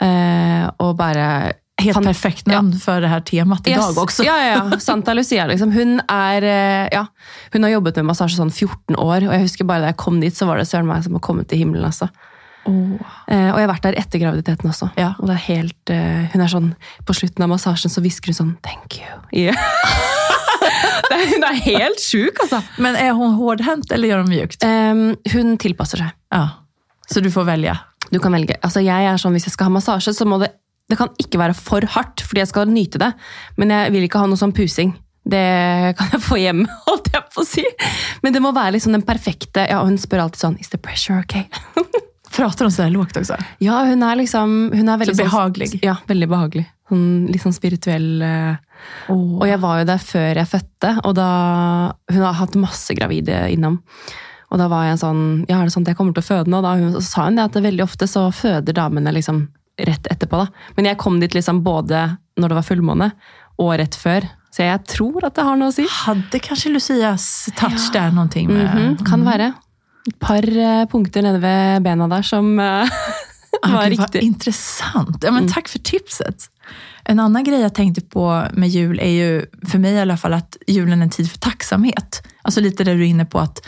[0.03, 2.79] Eh, og bare helt Fan- perfekt navn ja.
[2.83, 3.97] for det her temaet i Yes.
[3.97, 4.79] også Ja, ja, ja.
[4.83, 5.71] Santa Lucia, liksom.
[5.73, 7.07] Hun er eh, Ja,
[7.53, 10.19] hun har jobbet med massasje sånn 14 år, og jeg husker bare da jeg kom
[10.21, 12.09] dit, så var det søren meg som å komme til himmelen, altså.
[12.67, 13.15] Åh.
[13.31, 14.91] Eh, og jeg har vært der etter graviditeten også.
[14.99, 15.13] Ja.
[15.21, 16.69] Og det er helt eh, Hun er sånn
[17.07, 19.19] På slutten av massasjen så hvisker hun sånn 'thank you'.
[19.33, 19.57] Yeah.
[21.11, 22.63] det hun er helt sjuk, altså.
[22.83, 24.65] Men er hun hårdhänt eller gjør hun mjukt?
[24.67, 26.15] Em, hun tilpasser seg.
[26.33, 26.45] Ja.
[27.07, 27.77] Så du får velge?
[28.11, 28.59] Du kan velge.
[28.63, 30.53] Altså, jeg er sånn, Hvis jeg skal ha massasje, så må det
[30.87, 33.11] det kan ikke være for hardt, fordi jeg skal nyte det.
[33.59, 34.93] Men jeg vil ikke ha noe sånn pusing.
[35.27, 35.43] Det
[35.99, 37.65] kan jeg få hjemme, holdt jeg på å si.
[38.23, 41.19] Men det må være liksom den perfekte ja, Hun spør alltid sånn Is the pressure
[41.19, 41.49] okay?
[42.37, 43.37] Pratar hon sådär lågt også?
[43.65, 45.79] Ja, hun er liksom hun er veldig Så sånn- behagelig.
[45.83, 46.67] Ja, veldig behagelig.
[46.89, 48.23] Sånn, litt sånn spirituell.
[49.09, 49.41] oh.
[49.41, 53.49] Og jeg var jo der før jeg fødte, og da Hun har hatt masse gravide
[53.51, 53.81] innom.
[54.51, 56.53] Og da var jeg sånn Ja, er det sånn at jeg kommer til å føde
[56.53, 56.63] nå?
[56.63, 60.07] Da hun, så sa hun det at det veldig ofte så føder damene liksom rett
[60.09, 60.47] etterpå, da.
[60.77, 63.11] Men jeg kom dit liksom både når det var fullmåne,
[63.61, 64.25] og rett før.
[64.53, 65.85] Så jeg tror at det har noe å si.
[65.85, 67.27] Hadde kanskje Lucias
[67.59, 68.09] touch ja.
[68.09, 68.65] der noe med...
[68.73, 69.51] Mhm, kan være.
[70.07, 72.93] Et par eh, punkter nede ved bena der som eh,
[73.63, 74.23] Ah, var okay, riktig.
[74.23, 75.25] Interessant.
[75.25, 76.49] Ja, men takk for tipset.
[77.09, 78.27] En annen grej jeg tenkte på
[78.59, 79.29] med jul er jo
[79.65, 82.21] for meg i alle fall, at julen er en tid for tacksamhet.
[82.45, 83.63] Altså litt det du er inne på at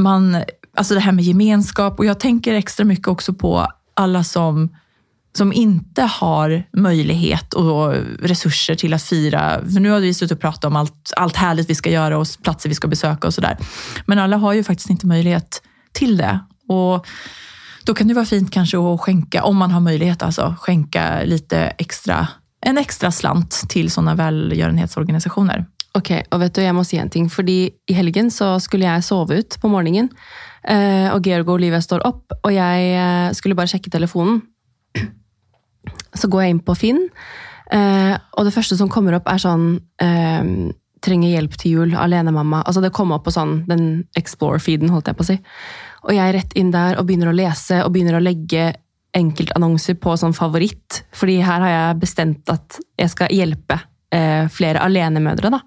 [0.00, 0.30] man,
[0.78, 3.50] alltså det her med gemenskap Og jeg tenker ekstra mye også på
[3.98, 4.68] alle som
[5.38, 9.60] som inte har möjlighet och resurser till att fira.
[9.72, 12.26] För nu har vi suttit och pratat om allt, allt härligt vi ska göra och
[12.42, 13.56] platser vi ska besöka och sådär.
[14.06, 16.38] Men alla har ju faktiskt inte möjlighet till det.
[16.68, 17.06] Och
[17.84, 21.58] då kan det vara fint kanske att skänka, om man har möjlighet, alltså skänka lite
[21.58, 22.28] extra,
[22.66, 25.66] en extra slant till sådana välgörenhetsorganisationer.
[25.96, 29.06] Ok, og vet du, jeg må si en ting, fordi i helgen så skulle jeg
[29.06, 30.10] sove ut på morgenen,
[30.68, 34.42] eh, og Georg og Olivia står opp, og jeg eh, skulle bare sjekke telefonen.
[36.16, 37.06] Så går jeg inn på Finn,
[37.72, 39.70] eh, og det første som kommer opp er sånn
[40.02, 40.72] eh,
[41.04, 42.64] trenger hjelp til jul, alenemamma.
[42.66, 43.86] Altså det kom opp på sånn, den
[44.18, 45.38] Explore-feeden, holdt jeg på å si.
[46.06, 48.72] Og jeg er rett inn der og begynner å lese og begynner å legge
[49.16, 53.78] enkeltannonser på sånn favoritt, fordi her har jeg bestemt at jeg skal hjelpe
[54.14, 55.52] eh, flere alenemødre.
[55.54, 55.62] da.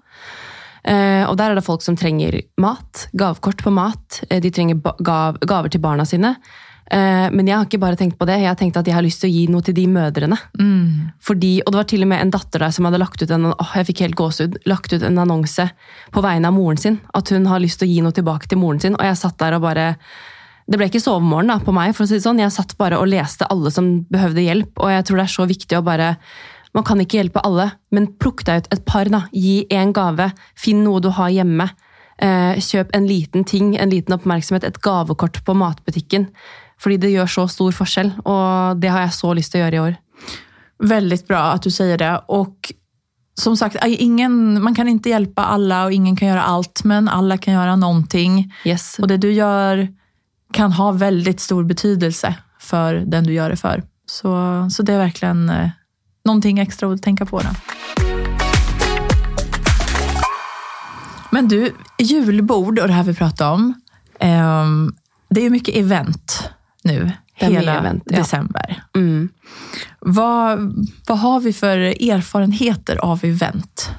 [0.82, 4.22] Eh, og der er det folk som trenger mat, gavekort på mat.
[4.28, 6.36] Eh, de trenger gav, gaver til barna sine.
[6.92, 9.04] Eh, men jeg har ikke bare tenkt på det, jeg har tenkt at jeg har
[9.04, 10.36] lyst til å gi noe til de mødrene.
[11.24, 13.48] Fordi, og det var til og med en datter der som hadde lagt ut en,
[13.54, 15.70] åh, jeg fikk helt gåsehud, lagt ut en annonse
[16.12, 17.00] på vegne av moren sin.
[17.16, 18.98] At hun har lyst til å gi noe tilbake til moren sin.
[18.98, 19.94] Og jeg satt der og bare
[20.70, 22.38] Det ble ikke sovemorgen da, på meg, for å si det sånn.
[22.38, 24.76] Jeg satt bare og leste alle som behøvde hjelp.
[24.78, 26.16] Og jeg tror det er så viktig å bare
[26.72, 29.08] Man kan ikke hjelpe alle, men plukk deg ut et par.
[29.08, 29.26] da.
[29.32, 30.30] Gi en gave.
[30.56, 31.66] Finn noe du har hjemme.
[32.22, 36.28] Eh, kjøp en liten ting, en liten oppmerksomhet, et gavekort på matbutikken.
[36.82, 39.76] Fordi det gjør så stor forskjell, og det har jeg så lyst til å gjøre
[39.76, 39.98] i år.
[40.92, 42.12] Veldig bra at du sier det.
[42.28, 42.72] og
[43.34, 47.38] som sagt, ingen, man kan ikke hjelpe alle, og ingen kan gjøre alt, men alle
[47.40, 48.44] kan gjøre noe.
[48.68, 48.98] Yes.
[49.00, 49.86] Og det du gjør,
[50.52, 53.82] kan ha veldig stor betydelse for den du gjør det for.
[54.04, 54.32] Så,
[54.68, 55.32] så det er virkelig
[56.28, 57.40] noe ekstra å tenke tänka på.
[57.40, 57.54] Da.
[61.32, 63.70] Men du, julbord og det her vi prater om.
[64.20, 64.92] ehm,
[65.32, 66.42] det er jo mye event
[66.88, 68.18] nu, hela event, ja.
[68.18, 68.82] december.
[68.96, 69.28] Mm.
[70.00, 71.78] Vad, vad har vi för
[72.10, 73.90] erfarenheter av event?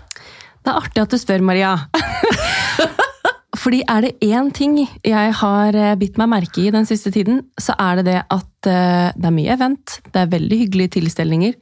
[0.64, 1.74] Det er artig at du spør, Maria.
[3.64, 7.44] Fordi er det én ting jeg har eh, bitt meg merke i den siste tiden,
[7.60, 11.54] så er det det at eh, det er mye event, det er veldig hyggelige tilstelninger.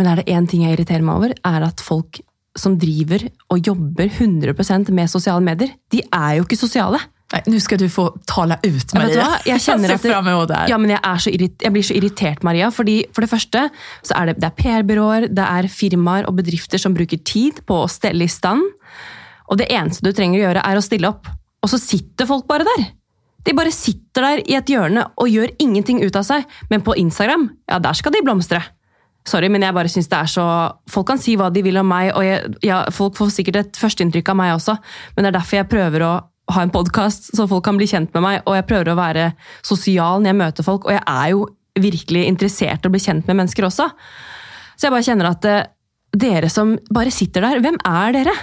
[0.00, 2.20] Men er det én ting jeg irriterer meg over, er at folk
[2.58, 6.98] som driver og jobber 100% med sosiale medier, de er jo ikke sosiale.
[7.30, 9.22] Nej, nå skal du få tale ut, Ja, Maria.
[9.22, 9.38] hva?
[9.46, 10.68] Jeg kjenner at det-.
[10.68, 12.70] Ja, men jeg, så jeg blir så irritert, Maria.
[12.74, 13.70] fordi For det første
[14.02, 17.84] så er det, det er PR-byråer, det er firmaer og bedrifter som bruker tid på
[17.84, 18.62] å stelle i stand.
[19.50, 21.30] Og det eneste du trenger å gjøre, er å stille opp.
[21.62, 22.88] Og så sitter folk bare der.
[23.46, 26.44] De bare sitter der i et hjørne og gjør ingenting ut av seg.
[26.70, 28.62] Men på Instagram, ja, der skal de blomstre.
[29.28, 30.44] Sorry, men jeg bare synes det er så
[30.88, 33.76] Folk kan si hva de vil om meg, og jeg, ja, folk får sikkert et
[33.80, 34.76] førsteinntrykk av meg også,
[35.14, 36.12] men det er derfor jeg prøver å
[36.54, 39.26] ha en podkast, så folk kan bli kjent med meg, og jeg prøver å være
[39.66, 41.44] sosial når jeg møter folk, og jeg er jo
[41.80, 43.88] virkelig interessert i å bli kjent med mennesker også.
[44.76, 45.68] Så jeg bare kjenner at eh,
[46.16, 48.34] dere som bare sitter der, hvem er dere?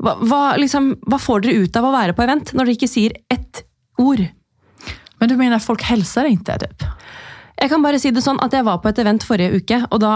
[0.00, 2.90] Hva, hva, liksom, hva får dere ut av å være på event når dere ikke
[2.90, 3.64] sier ett
[4.00, 4.22] ord?
[5.20, 6.56] Men du mener folk hilser ikke?
[6.62, 6.86] typ?
[7.60, 10.00] Jeg kan bare si det sånn at jeg var på et event forrige uke, og
[10.00, 10.14] da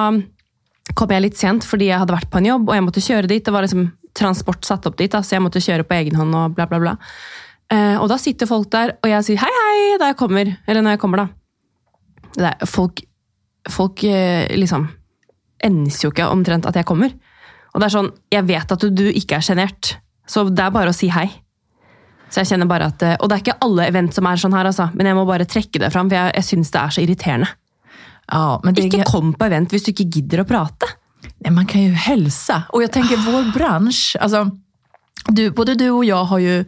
[0.96, 3.28] kom jeg litt sent fordi jeg hadde vært på en jobb, og jeg måtte kjøre
[3.28, 3.44] dit.
[3.44, 6.34] Det var liksom transport satt opp dit, da, så jeg måtte kjøre på egen hånd
[6.38, 6.94] og bla, bla, bla.
[7.72, 10.52] Eh, og da sitter folk der, og jeg sier hei, hei da jeg kommer.
[10.68, 12.30] Eller når jeg kommer, da.
[12.34, 13.02] Det er, folk
[13.70, 14.88] folk eh, liksom
[15.64, 17.14] enser jo ikke omtrent at jeg kommer.
[17.72, 19.94] Og det er sånn, jeg vet at du, du ikke er sjenert,
[20.28, 21.26] så det er bare å si hei.
[22.28, 24.56] Så jeg kjenner bare at, eh, Og det er ikke alle event som er sånn
[24.56, 26.94] her, altså, men jeg må bare trekke det fram, for jeg, jeg syns det er
[26.94, 27.50] så irriterende.
[28.24, 30.88] Ja, men det, Ikke kom på event hvis du ikke gidder å prate.
[31.38, 32.62] Nej, man kan ju hälsa.
[32.68, 34.50] Och jag tänker vår bransch, alltså,
[35.26, 36.64] du, både du och jag har ju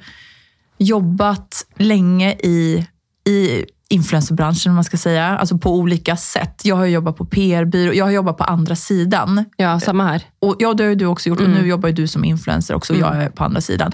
[0.79, 2.87] jobbat länge i,
[3.29, 5.38] i influencerbranschen, om man ska säga.
[5.38, 6.61] Alltså på olika sätt.
[6.64, 9.45] Jag har jobbat på PR-byrå, jag har jobbat på andra sidan.
[9.57, 10.23] Ja, samme her.
[10.38, 11.40] Och, ja, det har du också gjort.
[11.40, 13.92] Och nu jobbar ju du som influencer också och jag är på andra sidan.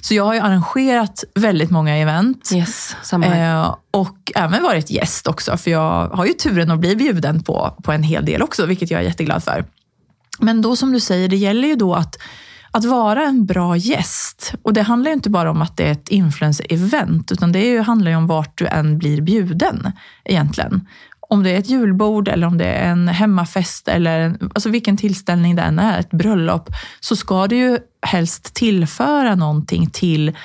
[0.00, 2.50] Så jag har ju arrangerat väldigt många event.
[2.54, 3.64] Yes, samme her.
[3.64, 7.76] Eh, och även varit gäst också, för jag har ju turen att bli bjuden på,
[7.82, 9.64] på en hel del också, vilket jag är jätteglad för.
[10.40, 12.18] Men då som du säger, det gäller ju då att,
[12.70, 14.54] att vara en bra gäst.
[14.62, 17.70] Och det handlar ju inte bara om att det är ett influencer-event, utan det är
[17.70, 19.92] ju, handlar ju om vart du än blir bjuden
[20.24, 20.88] egentligen.
[21.28, 24.96] Om det är ett julbord eller om det är en hemmafest eller en, alltså vilken
[24.96, 26.68] tillställning det än är, ett bröllop,
[27.00, 30.36] så ska du ju helst tillföra någonting till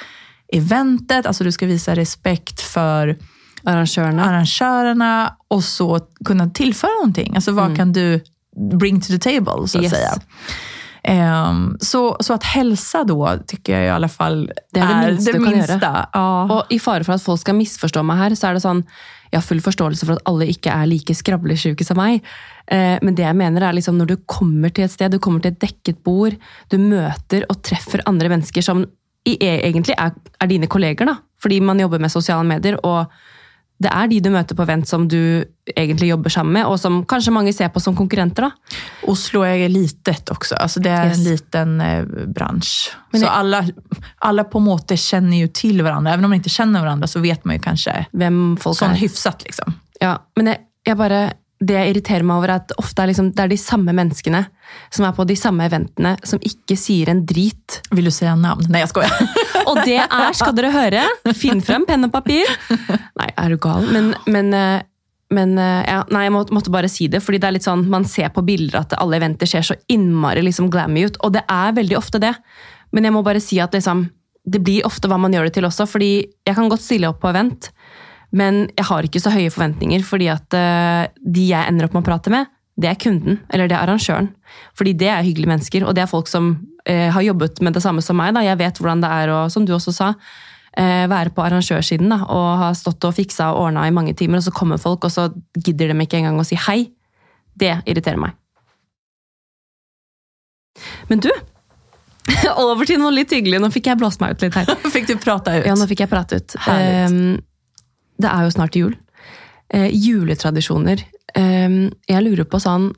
[0.53, 1.25] eventet.
[1.25, 3.17] Alltså du ska visa respekt för
[3.63, 7.35] arrangörerna, arrangörerna och så kunna tillföra någonting.
[7.35, 8.23] Alltså vad kan du
[8.55, 9.91] bring to the table, så att Yes.
[9.91, 10.13] säga.
[11.07, 15.31] Um, så, så att hälsa då, tycker jag i alla fall Det är det minsta
[15.31, 16.07] det du minsta.
[16.13, 16.47] Ja.
[16.49, 18.81] Og i fare for at folk skal misforstå meg her, så er det sånn
[19.31, 22.23] Jeg har full forståelse for at alle ikke er like skravlesjuke som meg.
[22.71, 25.41] Eh, Men det jeg mener er liksom når du kommer til et sted, du kommer
[25.41, 26.33] til et dekket bord,
[26.71, 28.85] du møter og treffer andre mennesker som
[29.25, 31.15] i, egentlig er, er dine kolleger, da.
[31.41, 33.05] Fordi man jobber med sosiale medier, og
[33.81, 35.43] det er de du møter på vent som du
[35.75, 38.47] egentlig jobber sammen med, og som kanskje mange ser på som konkurrenter.
[38.47, 38.77] da.
[39.11, 40.55] Oslo er litet også.
[40.61, 41.17] Altså, det er Yes.
[41.17, 42.93] en liten eh, bransje.
[43.13, 43.63] Så alle,
[44.23, 46.13] alle, på en måte kjenner jo til hverandre.
[46.13, 49.01] Even om man ikke kjenner hverandre, så vet man jo kanskje Hvem folk sånn er.
[49.03, 49.43] hyfsat.
[49.43, 49.75] Liksom.
[50.01, 51.33] Ja, men jeg, jeg bare,
[51.67, 54.41] det jeg irriterer meg over, er at ofte er liksom, det er de samme menneskene
[54.93, 57.79] som er på de samme eventene, som ikke sier en drit.
[57.95, 58.69] Vil du se navnet?
[58.71, 59.11] Nei, jeg skoja!
[59.69, 61.05] Og det er, skal dere høre,
[61.37, 62.49] finn frem penn og papir.
[63.17, 63.87] Nei, er du gal?
[63.93, 64.83] Men, men, eh,
[65.33, 68.05] men eh, ja, nei, jeg måtte bare si det, fordi det er litt sånn, man
[68.09, 71.75] ser på bilder at alle eventer ser så innmari liksom glammy ut, og det er
[71.77, 72.35] veldig ofte det.
[72.95, 74.05] Men jeg må bare si at liksom,
[74.45, 76.11] det blir ofte hva man gjør det til også, fordi
[76.45, 77.71] jeg kan godt stille opp på event,
[78.31, 82.05] men jeg har ikke så høye forventninger, fordi at eh, de jeg ender opp med
[82.05, 84.31] å prate med, det er kunden, eller det er arrangøren.
[84.75, 87.83] Fordi det er hyggelige mennesker, og det er folk som eh, har jobbet med det
[87.85, 88.33] samme som meg.
[88.35, 88.43] Da.
[88.43, 90.09] Jeg vet hvordan det er, å, som du også sa,
[90.75, 94.41] eh, være på arrangørsiden da, og ha stått og fiksa og ordna i mange timer,
[94.41, 96.81] og så kommer folk, og så gidder de ikke engang å si hei.
[97.55, 98.35] Det irriterer meg.
[101.07, 101.31] Men du,
[102.59, 103.61] over til noe litt hyggelig.
[103.63, 104.71] Nå fikk jeg blåst meg ut litt her.
[104.95, 105.67] Fikk du prata ut?
[105.67, 106.57] Ja, nå fikk jeg prate ut.
[106.65, 106.95] Herlig.
[107.05, 107.35] Ehm,
[108.21, 108.93] det er jo snart jul.
[109.73, 111.01] Eh, juletradisjoner.
[111.35, 112.91] Eh, jeg lurer på sånn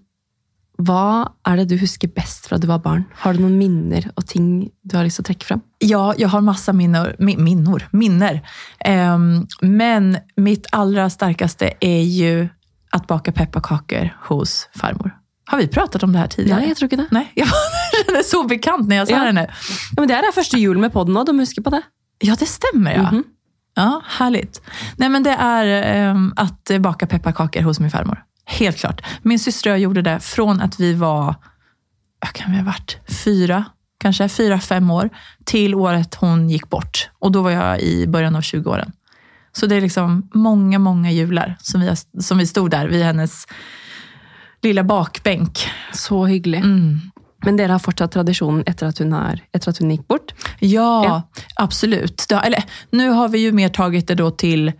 [0.78, 3.06] Hva er det du husker best fra du var barn?
[3.24, 5.62] Har du noen minner og ting du har lyst til å trekke fram?
[5.82, 7.16] Ja, jeg har masse minner.
[7.18, 8.42] minner, minner.
[8.86, 9.18] Eh,
[9.66, 12.50] men mitt aller sterkeste er jo
[12.94, 15.16] å baka pepperkaker hos farmor.
[15.48, 16.60] Har vi pratet om det her tidligere?
[16.60, 17.12] Nei, jeg tror ikke det.
[17.12, 17.26] Nei,
[18.08, 19.24] det är så bekant når jeg sa Ja.
[19.26, 19.46] det nå.
[19.48, 21.82] Ja, men det er første jul med podden nå, du må huske på det.
[22.22, 23.10] Ja, det stemmer, ja.
[23.12, 23.24] Mhm.
[23.78, 24.62] Ja, härligt.
[24.96, 28.24] Nej, men det är ehm, att baka pepparkakor hos min farmor.
[28.46, 29.02] Helt klart.
[29.22, 31.36] Min syster och jag gjorde det från att vi var,
[32.22, 33.66] vad kan vi ha varit, fyra,
[34.00, 35.10] kanske fyra, fem år,
[35.46, 37.10] till året hon gick bort.
[37.20, 38.92] Och då var jag i början av 20-åren.
[39.52, 43.48] Så det är liksom många, många jular som vi, som vi stod där vid hennes
[44.62, 45.70] lilla bakbänk.
[45.94, 46.60] Så hyggelig.
[46.60, 47.00] Mm.
[47.48, 50.34] Men dere har fortsatt tradisjonen etter at hun, har, etter at hun gikk bort?
[50.60, 51.22] Ja, Ja.
[51.64, 52.26] absolut.
[52.30, 54.72] Det, har- eller, nå har vi jo mer tatt det til till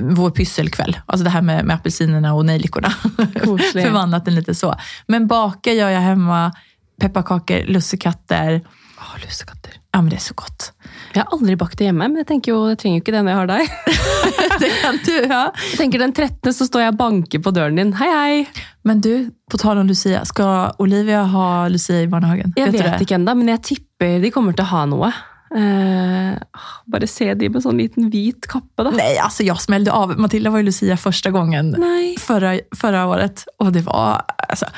[0.00, 0.96] vår pysselkväll.
[1.06, 2.90] Alltså det här med, med apelsinerna och nejlikorna.
[3.72, 4.74] Förvandlat den lite så.
[5.08, 6.52] Men baka gör jag hemma.
[7.00, 8.60] Pepparkakor, lussekatter.
[8.98, 9.72] Oh, lussekatter.
[9.90, 10.68] Ja, men det er så godt.
[11.16, 13.22] Jeg har aldri bakt det hjemme, men jeg tenker jo, jeg trenger jo ikke det
[13.26, 13.72] når jeg har deg.
[14.62, 15.40] det kan du, ja.
[15.64, 16.52] Jeg tenker Den 13.
[16.54, 17.90] så står jeg og banker på døren din.
[17.98, 18.66] Hei, hei!
[18.86, 20.22] Men du, på tal om Lucia.
[20.28, 22.54] skal Olivia ha Lucia i barnehagen?
[22.56, 25.10] Jeg vet, vet, ikke ennå, men jeg tipper de kommer til å ha noe.
[25.50, 26.38] Eh,
[26.86, 28.94] bare se de med sånn liten hvit kappe, da.
[28.94, 30.14] Nei, altså jeg smelte av.
[30.22, 31.74] Matilda var jo Lucia første gangen
[32.22, 33.42] förra, förra året.
[33.58, 34.70] Og det var, altså,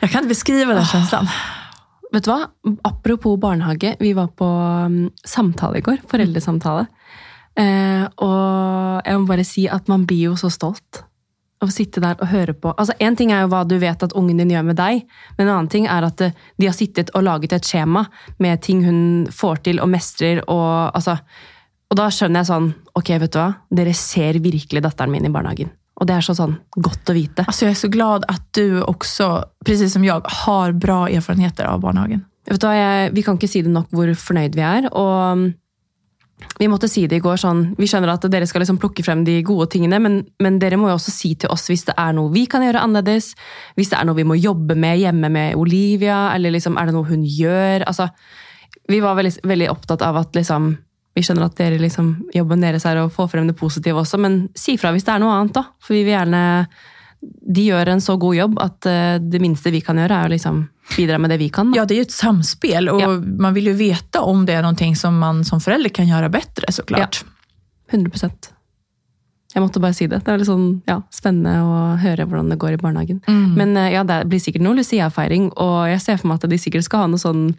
[0.00, 1.26] Jeg kan ikke beskrive den känslan.
[2.16, 2.46] Vet du hva?
[2.88, 3.96] Apropos barnehage.
[4.00, 5.98] Vi var på um, samtale i går.
[6.08, 6.86] Foreldresamtale.
[7.56, 11.02] Eh, og jeg må bare si at man blir jo så stolt
[11.60, 12.72] av å sitte der og høre på.
[12.76, 15.46] Altså, En ting er jo hva du vet at ungen din gjør med deg, men
[15.46, 18.06] en annen ting er at eh, de har sittet og laget et skjema
[18.40, 19.00] med ting hun
[19.32, 20.40] får til og mestrer.
[20.44, 21.16] Og, altså,
[21.90, 23.50] og da skjønner jeg sånn Ok, vet du hva?
[23.76, 25.68] Dere ser virkelig datteren min i barnehagen.
[25.96, 27.44] Og det er så sånn godt å vite.
[27.46, 31.80] Alltså jag är så glad at du også, precis som jeg, har bra erfarenheter av
[31.80, 32.24] barnehagen.
[32.46, 34.90] Vet du jeg, Vi kan ikke si det nok hvor fornøyd vi er.
[34.92, 35.46] og mm,
[36.58, 39.24] vi måtte si det i går sånn, vi skjønner at dere skal liksom plukke frem
[39.24, 42.12] de gode tingene, men, men, dere må jo også si til oss hvis det er
[42.16, 43.30] noe vi kan gjøre annerledes,
[43.76, 46.96] hvis det er noe vi må jobbe med hjemme med Olivia, eller liksom, er det
[46.96, 47.86] noe hun gjør?
[47.88, 48.10] Altså,
[48.92, 50.74] vi var veldig, veldig opptatt av at liksom,
[51.16, 54.42] vi skjønner at dere liksom, jobben deres er å få frem det positive også, men
[54.58, 55.64] si fra hvis det er noe annet, da.
[55.80, 56.42] For vi vil gjerne
[57.56, 60.34] De gjør en så god jobb at uh, det minste vi kan gjøre, er å
[60.34, 60.58] liksom
[60.92, 61.70] bidra med det vi kan.
[61.72, 61.80] Da.
[61.80, 63.08] Ja, det er jo et samspel og Ja.
[63.18, 66.70] man vil jo vite om det er noe som man som forelder kan gjøre bedre,
[66.70, 67.24] så klart.
[67.24, 68.52] Ja, 100
[69.54, 70.20] Jeg måtte bare si det.
[70.22, 73.22] Det er litt sånn, ja, spennende å høre hvordan det går i barnehagen.
[73.26, 73.54] Mm.
[73.56, 76.58] Men eh, ja, det blir sikkert noe Lucia-feiring, og jeg ser for meg at de
[76.60, 77.56] sikkert skal ha noe sånn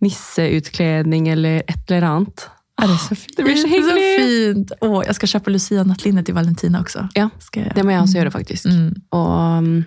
[0.00, 2.48] nisseutkledning eller et eller annet.
[2.80, 3.36] Ja, det så fint.
[3.36, 4.72] Det blir så är så fint.
[4.80, 7.08] Åh, jag ska köpa Lucia-nattlinne till Valentina också.
[7.14, 8.66] Ja, det må jeg også gjøre, faktisk.
[8.66, 8.94] Mm.
[9.12, 9.84] Og um,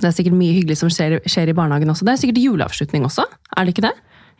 [0.00, 2.06] det er sikkert mye hyggelig som skjer, skjer i barnehagen også.
[2.06, 3.94] Det er sikkert juleavslutning også, er det ikke det?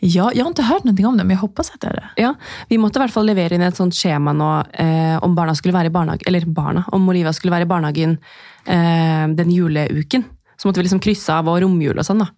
[0.04, 2.22] Ja, jag har inte hört någonting om det, men jag hoppas att det är det.
[2.22, 2.34] Ja,
[2.68, 5.74] Vi måtte i hvert fall levere inn et sånt skjema nå eh, om barna skulle
[5.76, 8.18] være i barnehagen, eller barna, om Oliva skulle være i barnehagen
[8.66, 10.24] eh, den juleuken.
[10.56, 12.28] Så måtte vi liksom krysse av og romjul og sånn, da.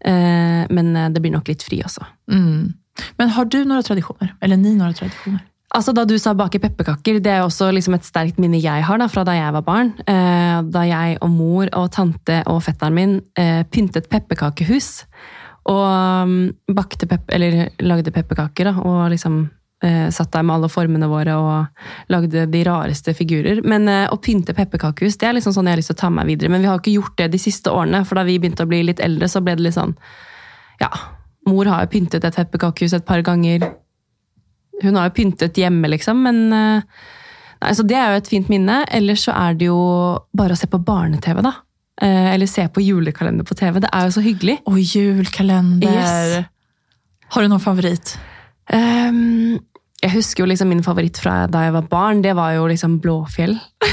[0.00, 2.06] Eh, men eh, det blir nok litt fri også.
[2.32, 2.72] Mm.
[3.20, 4.34] Men har du noen tradisjoner?
[4.42, 5.46] Eller ni noen tradisjoner?
[5.70, 8.98] Altså, Da du sa bake pepperkaker, det er også liksom et sterkt minne jeg har
[8.98, 9.92] da, fra da jeg var barn.
[10.02, 15.04] Eh, da jeg og mor og tante og fetteren min eh, pyntet pepperkakehus.
[15.70, 15.84] Og
[16.26, 16.34] um,
[16.74, 19.44] bakte pep eller lagde pepperkaker da, og liksom
[19.84, 23.62] eh, satt der med alle formene våre og lagde de rareste figurer.
[23.62, 26.10] Men eh, å pynte pepperkakehus det er liksom sånn jeg har lyst til å ta
[26.16, 26.50] meg videre.
[26.50, 28.82] Men vi har ikke gjort det de siste årene, for da vi begynte å bli
[28.90, 29.94] litt eldre, så ble det litt sånn
[30.80, 30.90] Ja,
[31.48, 33.64] mor har jo pyntet et pepperkakehus et par ganger.
[34.82, 37.00] Hun har jo pyntet hjemme, liksom, men eh,
[37.60, 38.78] Nei, så Det er jo et fint minne.
[38.88, 39.80] Ellers så er det jo
[40.32, 41.50] bare å se på barne-TV, da.
[42.00, 43.82] Eh, Eller se på julekalender på TV.
[43.84, 44.54] Det er jo så hyggelig.
[44.64, 45.92] Och julekalender!
[45.92, 46.46] Yes.
[47.28, 48.14] Har du noen favorit?
[48.72, 49.60] Um,
[50.00, 52.22] jeg husker jo liksom min favoritt fra da jeg var barn.
[52.24, 53.58] Det var jo liksom Blåfjell.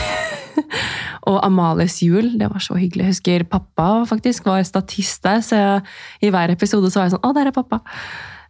[1.27, 2.31] og Amalies jul.
[2.39, 3.03] Det var så hyggelig.
[3.05, 5.85] Jeg husker pappa faktisk var statist der, så jeg,
[6.27, 7.81] i hver episode så var jeg sånn Å, der er pappa!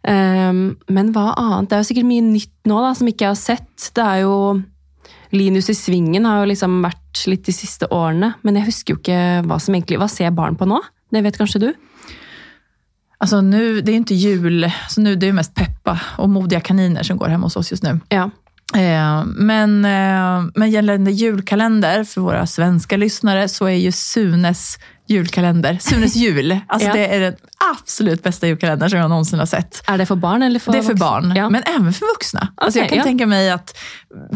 [0.08, 1.68] Um, men hva annet?
[1.68, 3.88] Det er jo sikkert mye nytt nå da, som ikke jeg har sett.
[3.96, 4.36] Det er jo
[5.34, 9.00] Linus i Svingen har jo liksom vært litt de siste årene, men jeg husker jo
[9.02, 10.78] ikke hva som egentlig Hva ser barn på nå?
[11.12, 11.70] Det vet kanskje du?
[13.18, 17.02] Alltså nu, det är inte jul, så nu det är mest Peppa och Modiga kaniner
[17.02, 18.00] som går hemma hos oss just nu.
[18.08, 18.30] Ja.
[18.74, 25.78] Eh, men, eh, men gällande julkalender för våra svenska lyssnare så är ju Sunes julkalender,
[25.80, 26.94] Sunes jul, alltså Ja.
[26.94, 27.34] det är den
[27.72, 29.82] absolut bästa julkalender som jag någonsin har sett.
[29.88, 31.06] Er det for barn eller for det är för vuxna?
[31.06, 31.50] barn, Ja.
[31.50, 32.48] men även för vuxna.
[32.54, 33.04] alltså jag kan ja.
[33.04, 33.76] tänka mig att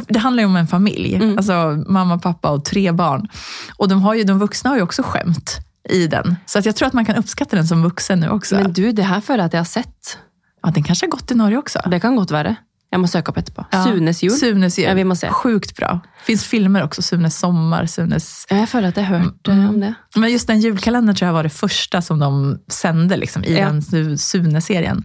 [0.09, 1.37] det handlar ju om en familj, Mm.
[1.39, 3.29] alltså mamma, pappa och tre barn.
[3.77, 6.37] Och de, har ju, de vuxna har ju också skämt i den.
[6.47, 8.55] Så att jag tror att man kan uppskatta den som vuxen nu också.
[8.55, 10.19] Men du, det her føler att at jeg har sett.
[10.63, 11.79] ja, den kanske har gått i Norge också.
[11.91, 12.57] Det kan godt være.
[12.93, 13.65] Jeg må søke opp etterpå.
[13.73, 13.83] Ja.
[13.87, 14.35] Sunes jul.
[14.37, 14.85] Sunes jul.
[14.85, 15.31] Ja, vi må se.
[15.41, 15.95] Sjukt bra.
[16.27, 17.01] Fins filmer også.
[17.07, 18.27] Sunes sommar, Sunes...
[18.51, 19.63] Jeg føler at jeg har hørt mm.
[19.71, 19.95] om det.
[20.21, 22.31] Men just den julkalendern tror jeg var det første som de
[22.73, 23.71] sendte liksom, i Ja.
[23.73, 25.01] den Sune-serien.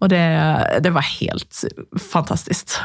[0.00, 0.24] Og det,
[0.84, 1.64] det var helt
[2.00, 2.78] fantastiskt.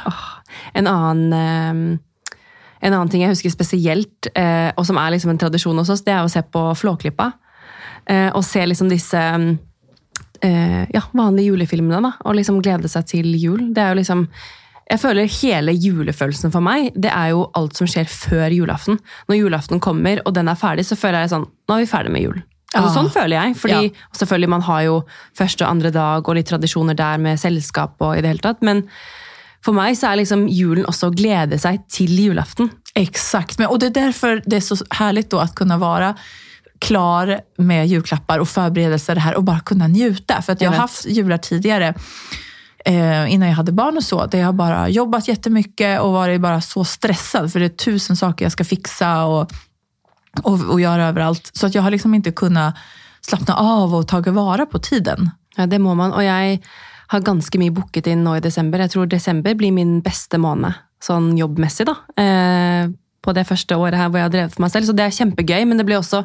[0.75, 2.37] En annen, eh,
[2.83, 6.03] en annen ting jeg husker spesielt, eh, og som er liksom en tradisjon hos oss,
[6.03, 7.31] det er å se på Flåklypa.
[8.11, 9.21] Eh, og se liksom disse
[10.43, 12.13] eh, ja, vanlige julefilmene, da.
[12.27, 13.71] Og liksom glede seg til jul.
[13.73, 14.27] Det er jo liksom
[14.91, 18.97] jeg føler hele julefølelsen for meg, det er jo alt som skjer før julaften.
[19.31, 22.11] Når julaften kommer, og den er ferdig, så føler jeg sånn Nå er vi ferdig
[22.11, 22.41] med jul.
[22.73, 23.55] Altså, ah, Sånn føler jeg.
[23.55, 24.07] fordi Ja.
[24.17, 25.03] selvfølgelig Man har jo
[25.37, 28.61] første og andre dag og litt tradisjoner der med selskap og i det hele tatt.
[28.61, 28.83] Men
[29.63, 32.71] for meg så er liksom julen også å glede seg til julaften.
[32.95, 33.59] Exakt.
[33.61, 36.15] Og det er derfor det er så herlig å kunne være
[36.83, 40.41] klar med julklappar och förberedelser det här och bara kunna njuta.
[40.41, 41.93] För att jag Jag har haft jular tidigare
[42.85, 46.41] eh, innan jag hade barn och så, där jag bara jobbet jobbat jättemycket och varit
[46.41, 49.51] bara så stressad för det är tusen saker jag ska fixa och,
[50.43, 51.51] och, och göra överallt.
[51.53, 52.75] Så att jag har liksom inte kunnat
[53.21, 55.29] slappna av och ta vara på tiden.
[55.57, 56.13] Ja, Det må man.
[56.13, 56.61] Og jeg
[57.07, 58.79] har ganske mye booket inn nå i desember.
[58.79, 61.95] Jeg tror desember blir min beste måned, sånn jobbmessig, da.
[62.17, 62.89] Eh,
[63.23, 64.89] på det første året her hvor jeg har drevet for meg selv.
[64.89, 66.23] Så det er kjempegøy, men det blir også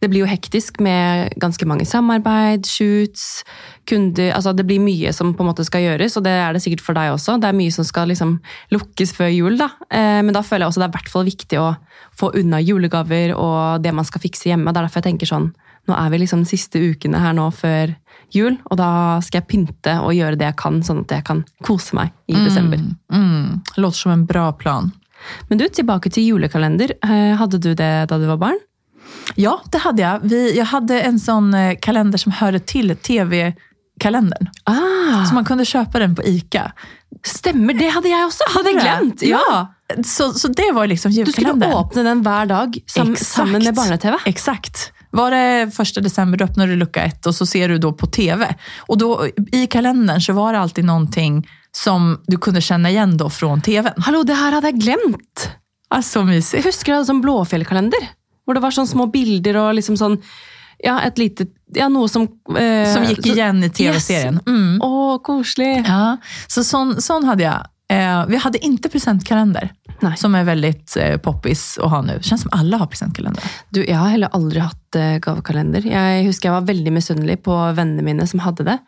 [0.00, 3.44] det blir jo hektisk med ganske mange samarbeid, shoots,
[3.88, 6.62] kunder altså Det blir mye som på en måte skal gjøres, og det er det
[6.64, 7.36] sikkert for deg også.
[7.40, 8.38] Det er mye som skal liksom
[8.72, 9.70] lukkes før jul, da.
[9.90, 11.72] Eh, men da føler jeg også det er hvert fall viktig å
[12.20, 14.72] få unna julegaver og det man skal fikse hjemme.
[14.72, 15.52] Det er derfor jeg tenker sånn
[15.88, 17.94] Nå er vi liksom de siste ukene her nå før
[18.36, 18.90] jul, og da
[19.24, 22.36] skal jeg pynte og gjøre det jeg kan, sånn at jeg kan kose meg i
[22.36, 22.82] desember.
[23.10, 23.62] Mm.
[23.80, 24.92] Låter som en bra plan.
[25.48, 26.94] Men du, tilbake til julekalender.
[27.00, 28.60] Eh, Hadde du det da du var barn?
[29.34, 30.20] Ja, det hade jag.
[30.22, 34.48] Vi, jag hade en sån eh, kalender som hörde till tv-kalendern.
[34.64, 36.72] Ah, Så man kunde köpa den på ICA.
[37.26, 38.44] Stemmer, det hadde jeg også!
[38.54, 39.22] Hadde jeg glemt!
[39.22, 39.74] Ja.
[40.04, 43.30] Så, så det var liksom Du skulle åpne den hver dag sam, Exakt.
[43.30, 44.16] sammen med barne-TV.
[44.24, 44.92] Exakt.
[45.10, 48.06] Var det första december, då öppnar du lucka ett och så ser du då på
[48.06, 48.54] tv.
[48.78, 53.30] Och då i kalendern så var det alltid någonting som du kunde känna igen då
[53.30, 53.92] från tvn.
[54.02, 55.50] Hallo, det her hadde jeg glemt!
[55.90, 56.64] Alltså Jeg mysigt.
[56.66, 58.08] husker du hadde sånn Blåfjellkalender.
[58.50, 60.16] Hvor det var sånn små bilder og liksom sånn
[60.82, 62.26] Ja, et lite Ja, noe som
[62.58, 64.40] eh, Som gikk igjen i tv-serien.
[64.42, 64.80] Mm.
[64.82, 65.84] Å, koselig!
[65.86, 66.16] Ja,
[66.50, 67.70] så sånn, sånn hadde jeg.
[67.94, 69.70] Eh, vi hadde ikke presentkalender,
[70.18, 72.18] som er veldig eh, poppis å ha nå.
[72.18, 73.54] Kjennes som alle har presentkalender.
[73.70, 75.86] Du, jeg har heller aldri hatt eh, gavekalender.
[75.86, 78.78] Jeg husker jeg var veldig misunnelig på vennene mine som hadde det.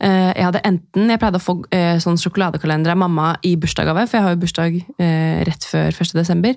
[0.00, 4.06] Eh, jeg hadde enten, jeg pleide å få eh, sånn sjokoladekalender av mamma i bursdagsgave,
[4.08, 6.14] for jeg har jo bursdag eh, rett før 1.
[6.16, 6.56] desember.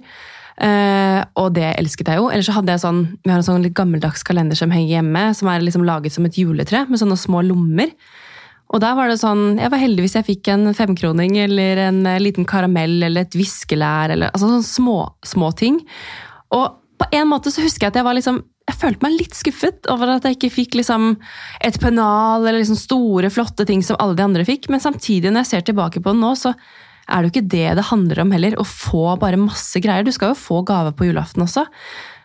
[0.61, 2.27] Eh, og det elsket jeg jo.
[2.29, 5.23] Ellers så hadde jeg sånn, vi har en sånn litt gammeldags kalender som henger hjemme,
[5.37, 7.93] som er liksom laget som et juletre, med sånne små lommer.
[8.73, 12.05] Og der var det sånn, Jeg var heldig hvis jeg fikk en femkroning eller en
[12.09, 14.13] eh, liten karamell eller et viskelær.
[14.13, 15.81] eller altså sånne små, små ting.
[16.53, 19.35] Og på en måte så husker jeg at jeg var liksom jeg følte meg litt
[19.35, 21.17] skuffet over at jeg ikke fikk liksom
[21.67, 24.69] et pennal eller liksom store, flotte ting som alle de andre fikk.
[24.71, 26.53] Men samtidig, når jeg ser tilbake på det nå, så
[27.07, 28.57] er det jo ikke det det handler om heller.
[28.59, 30.05] Å få bare masse greier.
[30.05, 31.65] Du skal jo få gave på julaften også.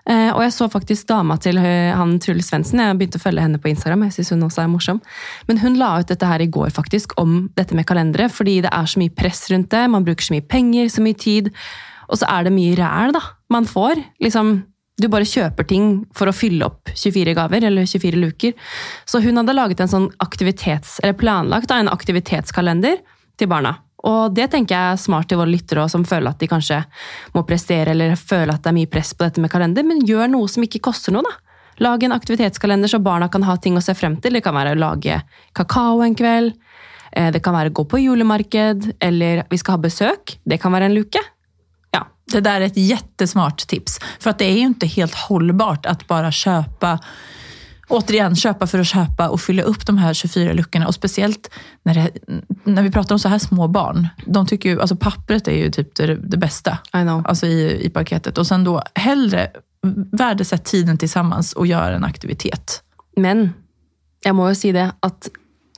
[0.08, 2.80] Eh, og jeg så faktisk dama til eh, han Truls Svendsen.
[2.80, 4.06] Jeg begynte å følge henne på Instagram.
[4.06, 5.02] jeg synes hun også er morsom.
[5.50, 8.30] Men hun la ut dette her i går faktisk, om dette med kalendere.
[8.32, 9.84] Fordi det er så mye press rundt det.
[9.92, 11.52] Man bruker så mye penger, så mye tid.
[12.08, 13.20] Og så er det mye ræl da,
[13.52, 14.00] man får.
[14.24, 14.54] Liksom,
[14.98, 18.56] du bare kjøper ting for å fylle opp 24 gaver, eller 24 luker.
[19.04, 23.02] Så hun hadde laget en sånn aktivitets, eller planlagt da, en aktivitetskalender
[23.38, 23.76] til barna.
[24.06, 26.78] Og det tenker jeg er smart til våre lyttere som føler at de kanskje
[27.34, 30.30] må prestere, eller føler at det er mye press på dette med kalender, men gjør
[30.30, 31.34] noe som ikke koster noe, da.
[31.82, 34.34] Lag en aktivitetskalender så barna kan ha ting å se frem til.
[34.34, 35.20] Det kan være å lage
[35.54, 36.54] kakao en kveld,
[37.12, 40.38] eh, det kan være å gå på julemarked, eller vi skal ha besøk.
[40.44, 41.22] Det kan være en luke.
[41.94, 43.98] Ja, Det der er et jättesmart tips.
[44.20, 46.98] For det er jo ikke helt holdbart at bare köpa
[47.88, 50.86] Återigen, köpa för att köpa och fylla upp de här 24 luckorna.
[50.86, 51.50] Och speciellt
[51.82, 52.10] när, det,
[52.64, 54.08] när vi pratar om så här små barn.
[54.26, 57.26] De tycker ju, alltså pappret är ju typ det, det bästa I know.
[57.26, 58.38] alltså i, i paketet.
[58.38, 59.50] Och sen då hellre
[60.12, 62.82] värdesätt tiden tillsammans och gör en aktivitet.
[63.16, 63.52] Men
[64.24, 65.28] jeg må jo si det at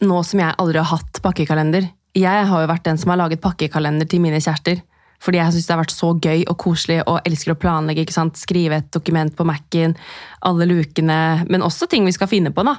[0.01, 3.43] nå som jeg aldri har hatt pakkekalender Jeg har jo vært den som har laget
[3.43, 4.81] pakkekalender til mine kjærester.
[5.21, 8.01] Fordi jeg syns det har vært så gøy og koselig og elsker å planlegge.
[8.07, 8.37] ikke sant?
[8.41, 9.95] Skrive et dokument på Mac-en,
[10.43, 12.65] alle lukene, men også ting vi skal finne på.
[12.65, 12.77] da.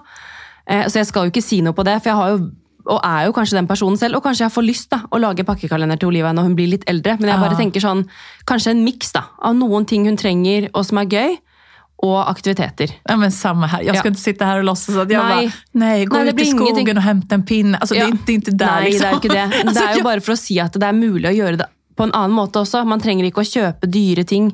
[0.68, 2.50] Eh, Så jeg skal jo ikke si noe på det, for jeg har jo,
[2.88, 4.16] og er jo kanskje den personen selv.
[4.18, 6.84] Og kanskje jeg får lyst da, å lage pakkekalender til Olivia når hun blir litt
[6.90, 7.20] eldre.
[7.20, 8.08] Men jeg bare tenker sånn,
[8.48, 11.38] kanskje en miks da, av noen ting hun trenger og som er gøy,
[12.02, 12.90] og aktiviteter.
[13.08, 13.84] Ja, men Samme her.
[13.84, 14.18] Jeg skal Ja.
[14.18, 15.46] sitte her og och låtsas at jeg nei.
[15.46, 16.98] bara, nei, gå ut i skogen ingenting.
[16.98, 17.78] og hente en pinne.
[17.80, 18.06] Altså, det, Ja.
[18.08, 18.66] det, inte- det inte där.
[18.82, 19.00] Nei, liksom.
[19.00, 19.74] det er jo ikke det.
[19.76, 22.08] Det er jo bare for å si at det er mulig å gjøre det på
[22.08, 22.84] en annen måte også.
[22.88, 24.52] Man trenger ikke å kjøpe dyre ting.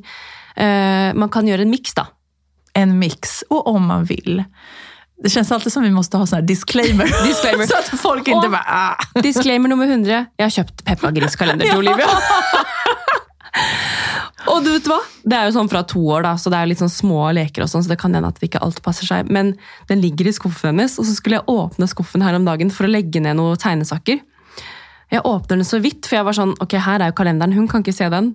[0.57, 2.09] Eh, man kan gjøre en miks, da.
[2.77, 3.43] en mix.
[3.49, 4.43] og om man vil.
[5.17, 7.09] Det kjennes alltid som vi måtte ha sånn disclaimer.
[7.25, 7.65] Disclaimer.
[7.69, 9.07] så at folk ikke bare ah.
[9.23, 10.27] Disclaimer nummer 100.
[10.37, 12.09] Jeg har kjøpt Peppa Gris-kalender til Olivia.
[14.53, 14.99] og du vet hva?
[15.25, 17.65] Det er jo sånn fra to år, da, så det er litt sånn små leker,
[17.65, 19.31] og sånn, så det kan hende at ikke alt passer seg.
[19.33, 19.55] Men
[19.89, 22.85] den ligger i skuffen hennes, og så skulle jeg åpne skuffen her om dagen for
[22.85, 24.21] å legge ned noen tegnesaker.
[25.11, 27.67] Jeg åpner den så vidt, for jeg var sånn, ok, her er jo kalenderen, hun
[27.71, 28.33] kan ikke se den.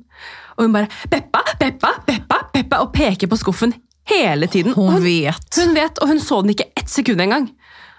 [0.56, 3.74] Og hun bare, Peppa, Peppa, Peppa, Peppa, og peker på skuffen
[4.08, 4.72] hele tiden.
[4.76, 5.58] Hun, hun, vet.
[5.58, 7.50] hun vet, og hun så den ikke ett sekund engang.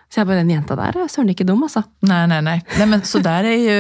[0.10, 1.82] Så jeg bare, den jenta der er søren ikke dum, altså.
[2.06, 2.60] Nei, nei, nei.
[2.78, 3.78] nei men så der er jo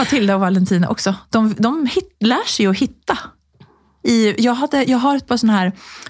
[0.00, 1.12] Matilda og Valentina også.
[1.32, 2.84] De, de hit, lærer seg.
[4.02, 5.68] I, jag, hade, jag har et par sånne her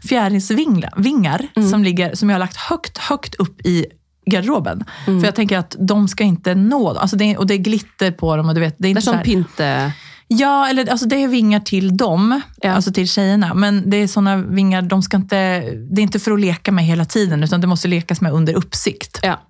[0.08, 1.66] fjæringsvinger mm.
[1.68, 3.82] som, ligger, som jeg har lagt høyt, høyt opp i
[4.26, 4.84] garderoben.
[5.04, 8.36] För jag tänker att de ska inte nå, alltså det, och det är glitter på
[8.36, 8.48] dem.
[8.48, 9.92] Och du vet, det är Det inte er så sånn pynte...
[10.28, 12.72] Ja, eller alltså det är vingar till dem, Ja.
[12.72, 13.54] alltså till tjejerna.
[13.54, 15.60] Men det är såna vingar, de ska inte,
[15.90, 18.54] det är inte för att leka med hela tiden, utan det måste lekas med under
[18.54, 19.20] uppsikt.
[19.22, 19.40] Ja.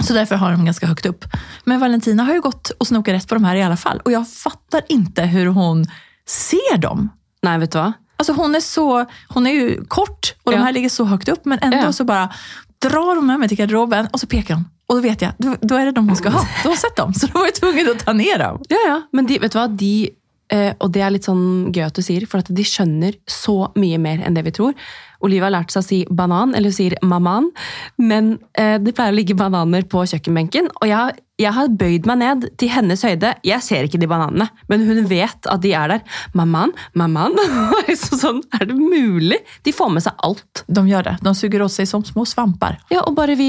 [0.00, 1.24] Så därför har de ganska högt upp.
[1.64, 4.00] Men Valentina har ju gått och snokat rätt på de här i alla fall.
[4.04, 5.86] Och jag fattar inte hur hon
[6.26, 7.08] ser dem.
[7.42, 7.92] Nei, vet du hva?
[8.16, 10.56] Alltså hon är så, hon är ju kort och Ja.
[10.56, 11.92] de här ligger så högt upp men ändå Ja.
[11.92, 12.28] så bara
[12.78, 14.64] drar hon med mig till garderoben och så pekar hon.
[14.86, 16.40] Och då vet då, då är det de hon ska ha.
[16.62, 18.62] Da har sett dem, så då var jag tvungen att ta ner dem.
[18.68, 19.02] Ja, ja.
[19.12, 19.68] Men de, vet du hva?
[19.68, 20.10] De,
[20.80, 23.98] og det er litt sånn gøy at du sier, for at de skjønner så mye
[24.02, 24.74] mer enn det vi tror.
[25.24, 27.46] Olivia har lært seg å si banan, eller hun sier maman,
[27.98, 32.04] men eh, det pleier å ligge bananer på kjøkkenbenken, og jeg, har- jeg har bøyd
[32.06, 33.32] meg ned til hennes høyde.
[33.42, 36.04] Jeg ser ikke de bananene, men hun vet at de er der.
[36.36, 37.34] Maman, maman.
[38.04, 39.40] sånn, er det mulig?
[39.66, 40.62] De får med seg alt.
[40.68, 41.16] De gjør det.
[41.26, 42.76] De suger også i som små svamper.
[42.92, 43.48] Ja, og bare vi,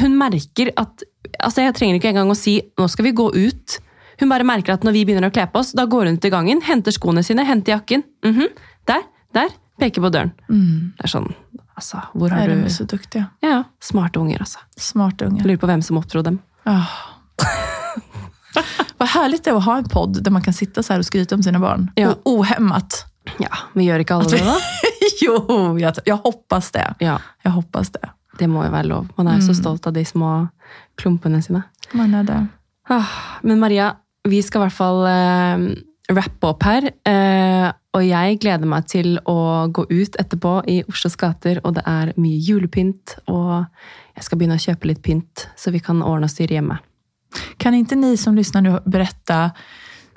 [0.00, 1.04] hun merker at
[1.44, 3.76] altså Jeg trenger ikke engang å si 'nå skal vi gå ut'.
[4.20, 6.24] Hun bare merker at når vi begynner å kle på oss, da går hun ut
[6.24, 8.02] i gangen, henter skoene sine, henter jakken.
[8.24, 8.48] Mhm,
[8.88, 9.02] Der,
[9.34, 9.48] der.
[9.78, 10.32] Peker på døren.
[10.48, 11.28] Det er sånn
[11.78, 13.58] Altså, hvor har du så duktig, Ja, ja.
[13.80, 14.58] Smarte unger, altså.
[14.76, 15.44] Smarte unger.
[15.46, 16.40] Lurer på hvem som oppdro dem.
[16.66, 16.88] Åh.
[18.98, 21.06] Vad härligt det är att ha en podd där man kan sitta så här och
[21.06, 21.90] skryta om sine barn.
[21.94, 22.08] Ja.
[22.08, 22.24] Ohemmet.
[22.24, 23.04] ohämmat.
[23.38, 24.54] Ja, vi gjør ikke alle det, da?
[25.22, 25.34] jo,
[25.78, 26.84] jeg, jeg hoppas det.
[27.04, 28.08] Ja, Jeg hoppas det.
[28.38, 29.06] det må jo være lov.
[29.16, 30.48] Man er jo så stolt av de små
[30.98, 31.62] klumpene sine.
[31.92, 32.38] Man er det.
[32.90, 33.06] Ah,
[33.42, 33.92] men Maria,
[34.28, 35.66] vi skal i hvert fall eh,
[36.14, 36.88] rappe opp her.
[37.06, 41.84] Eh, og jeg gleder meg til å gå ut etterpå i Oslos gater, og det
[41.88, 43.16] er mye julepynt.
[43.32, 43.64] Og
[44.16, 46.78] jeg skal begynne å kjøpe litt pynt, så vi kan ordne og styre hjemme.
[47.60, 49.50] Kan ikke ni som lyssnar nu berätta,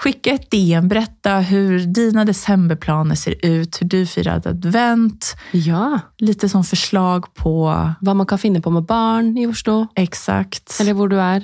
[0.02, 6.50] skicka ett DM, berätta hur dina decemberplaner ser ut, hur du firar advent, Ja, lite
[6.50, 7.68] som förslag på
[8.02, 10.78] Hva man kan finne på med barn i Oslo, exakt.
[10.80, 11.44] eller hvor du er.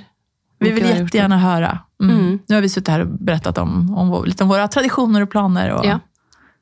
[0.58, 1.78] Vi vil vill jättegärna höra.
[2.02, 2.18] Mm.
[2.18, 2.38] Mm.
[2.48, 5.70] Nu har vi suttit här och berättat om, om lite om våra traditioner och planer.
[5.70, 5.86] Och...
[5.86, 6.00] Ja.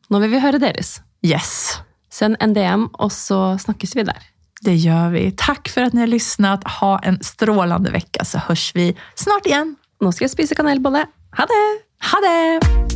[0.08, 1.00] Nå vil vi høre deres.
[1.22, 1.78] Yes,
[2.12, 4.22] Send en DM, og så snakkes vi der.
[4.62, 5.30] det gjør vi.
[5.36, 6.64] Takk for at dere har lyssnat.
[6.80, 9.76] Ha en strålende uke, så høres vi snart igjen.
[10.00, 11.04] Nå skal jeg spise kanelbolle.
[11.36, 11.64] Ha det!
[12.12, 12.95] Ha det!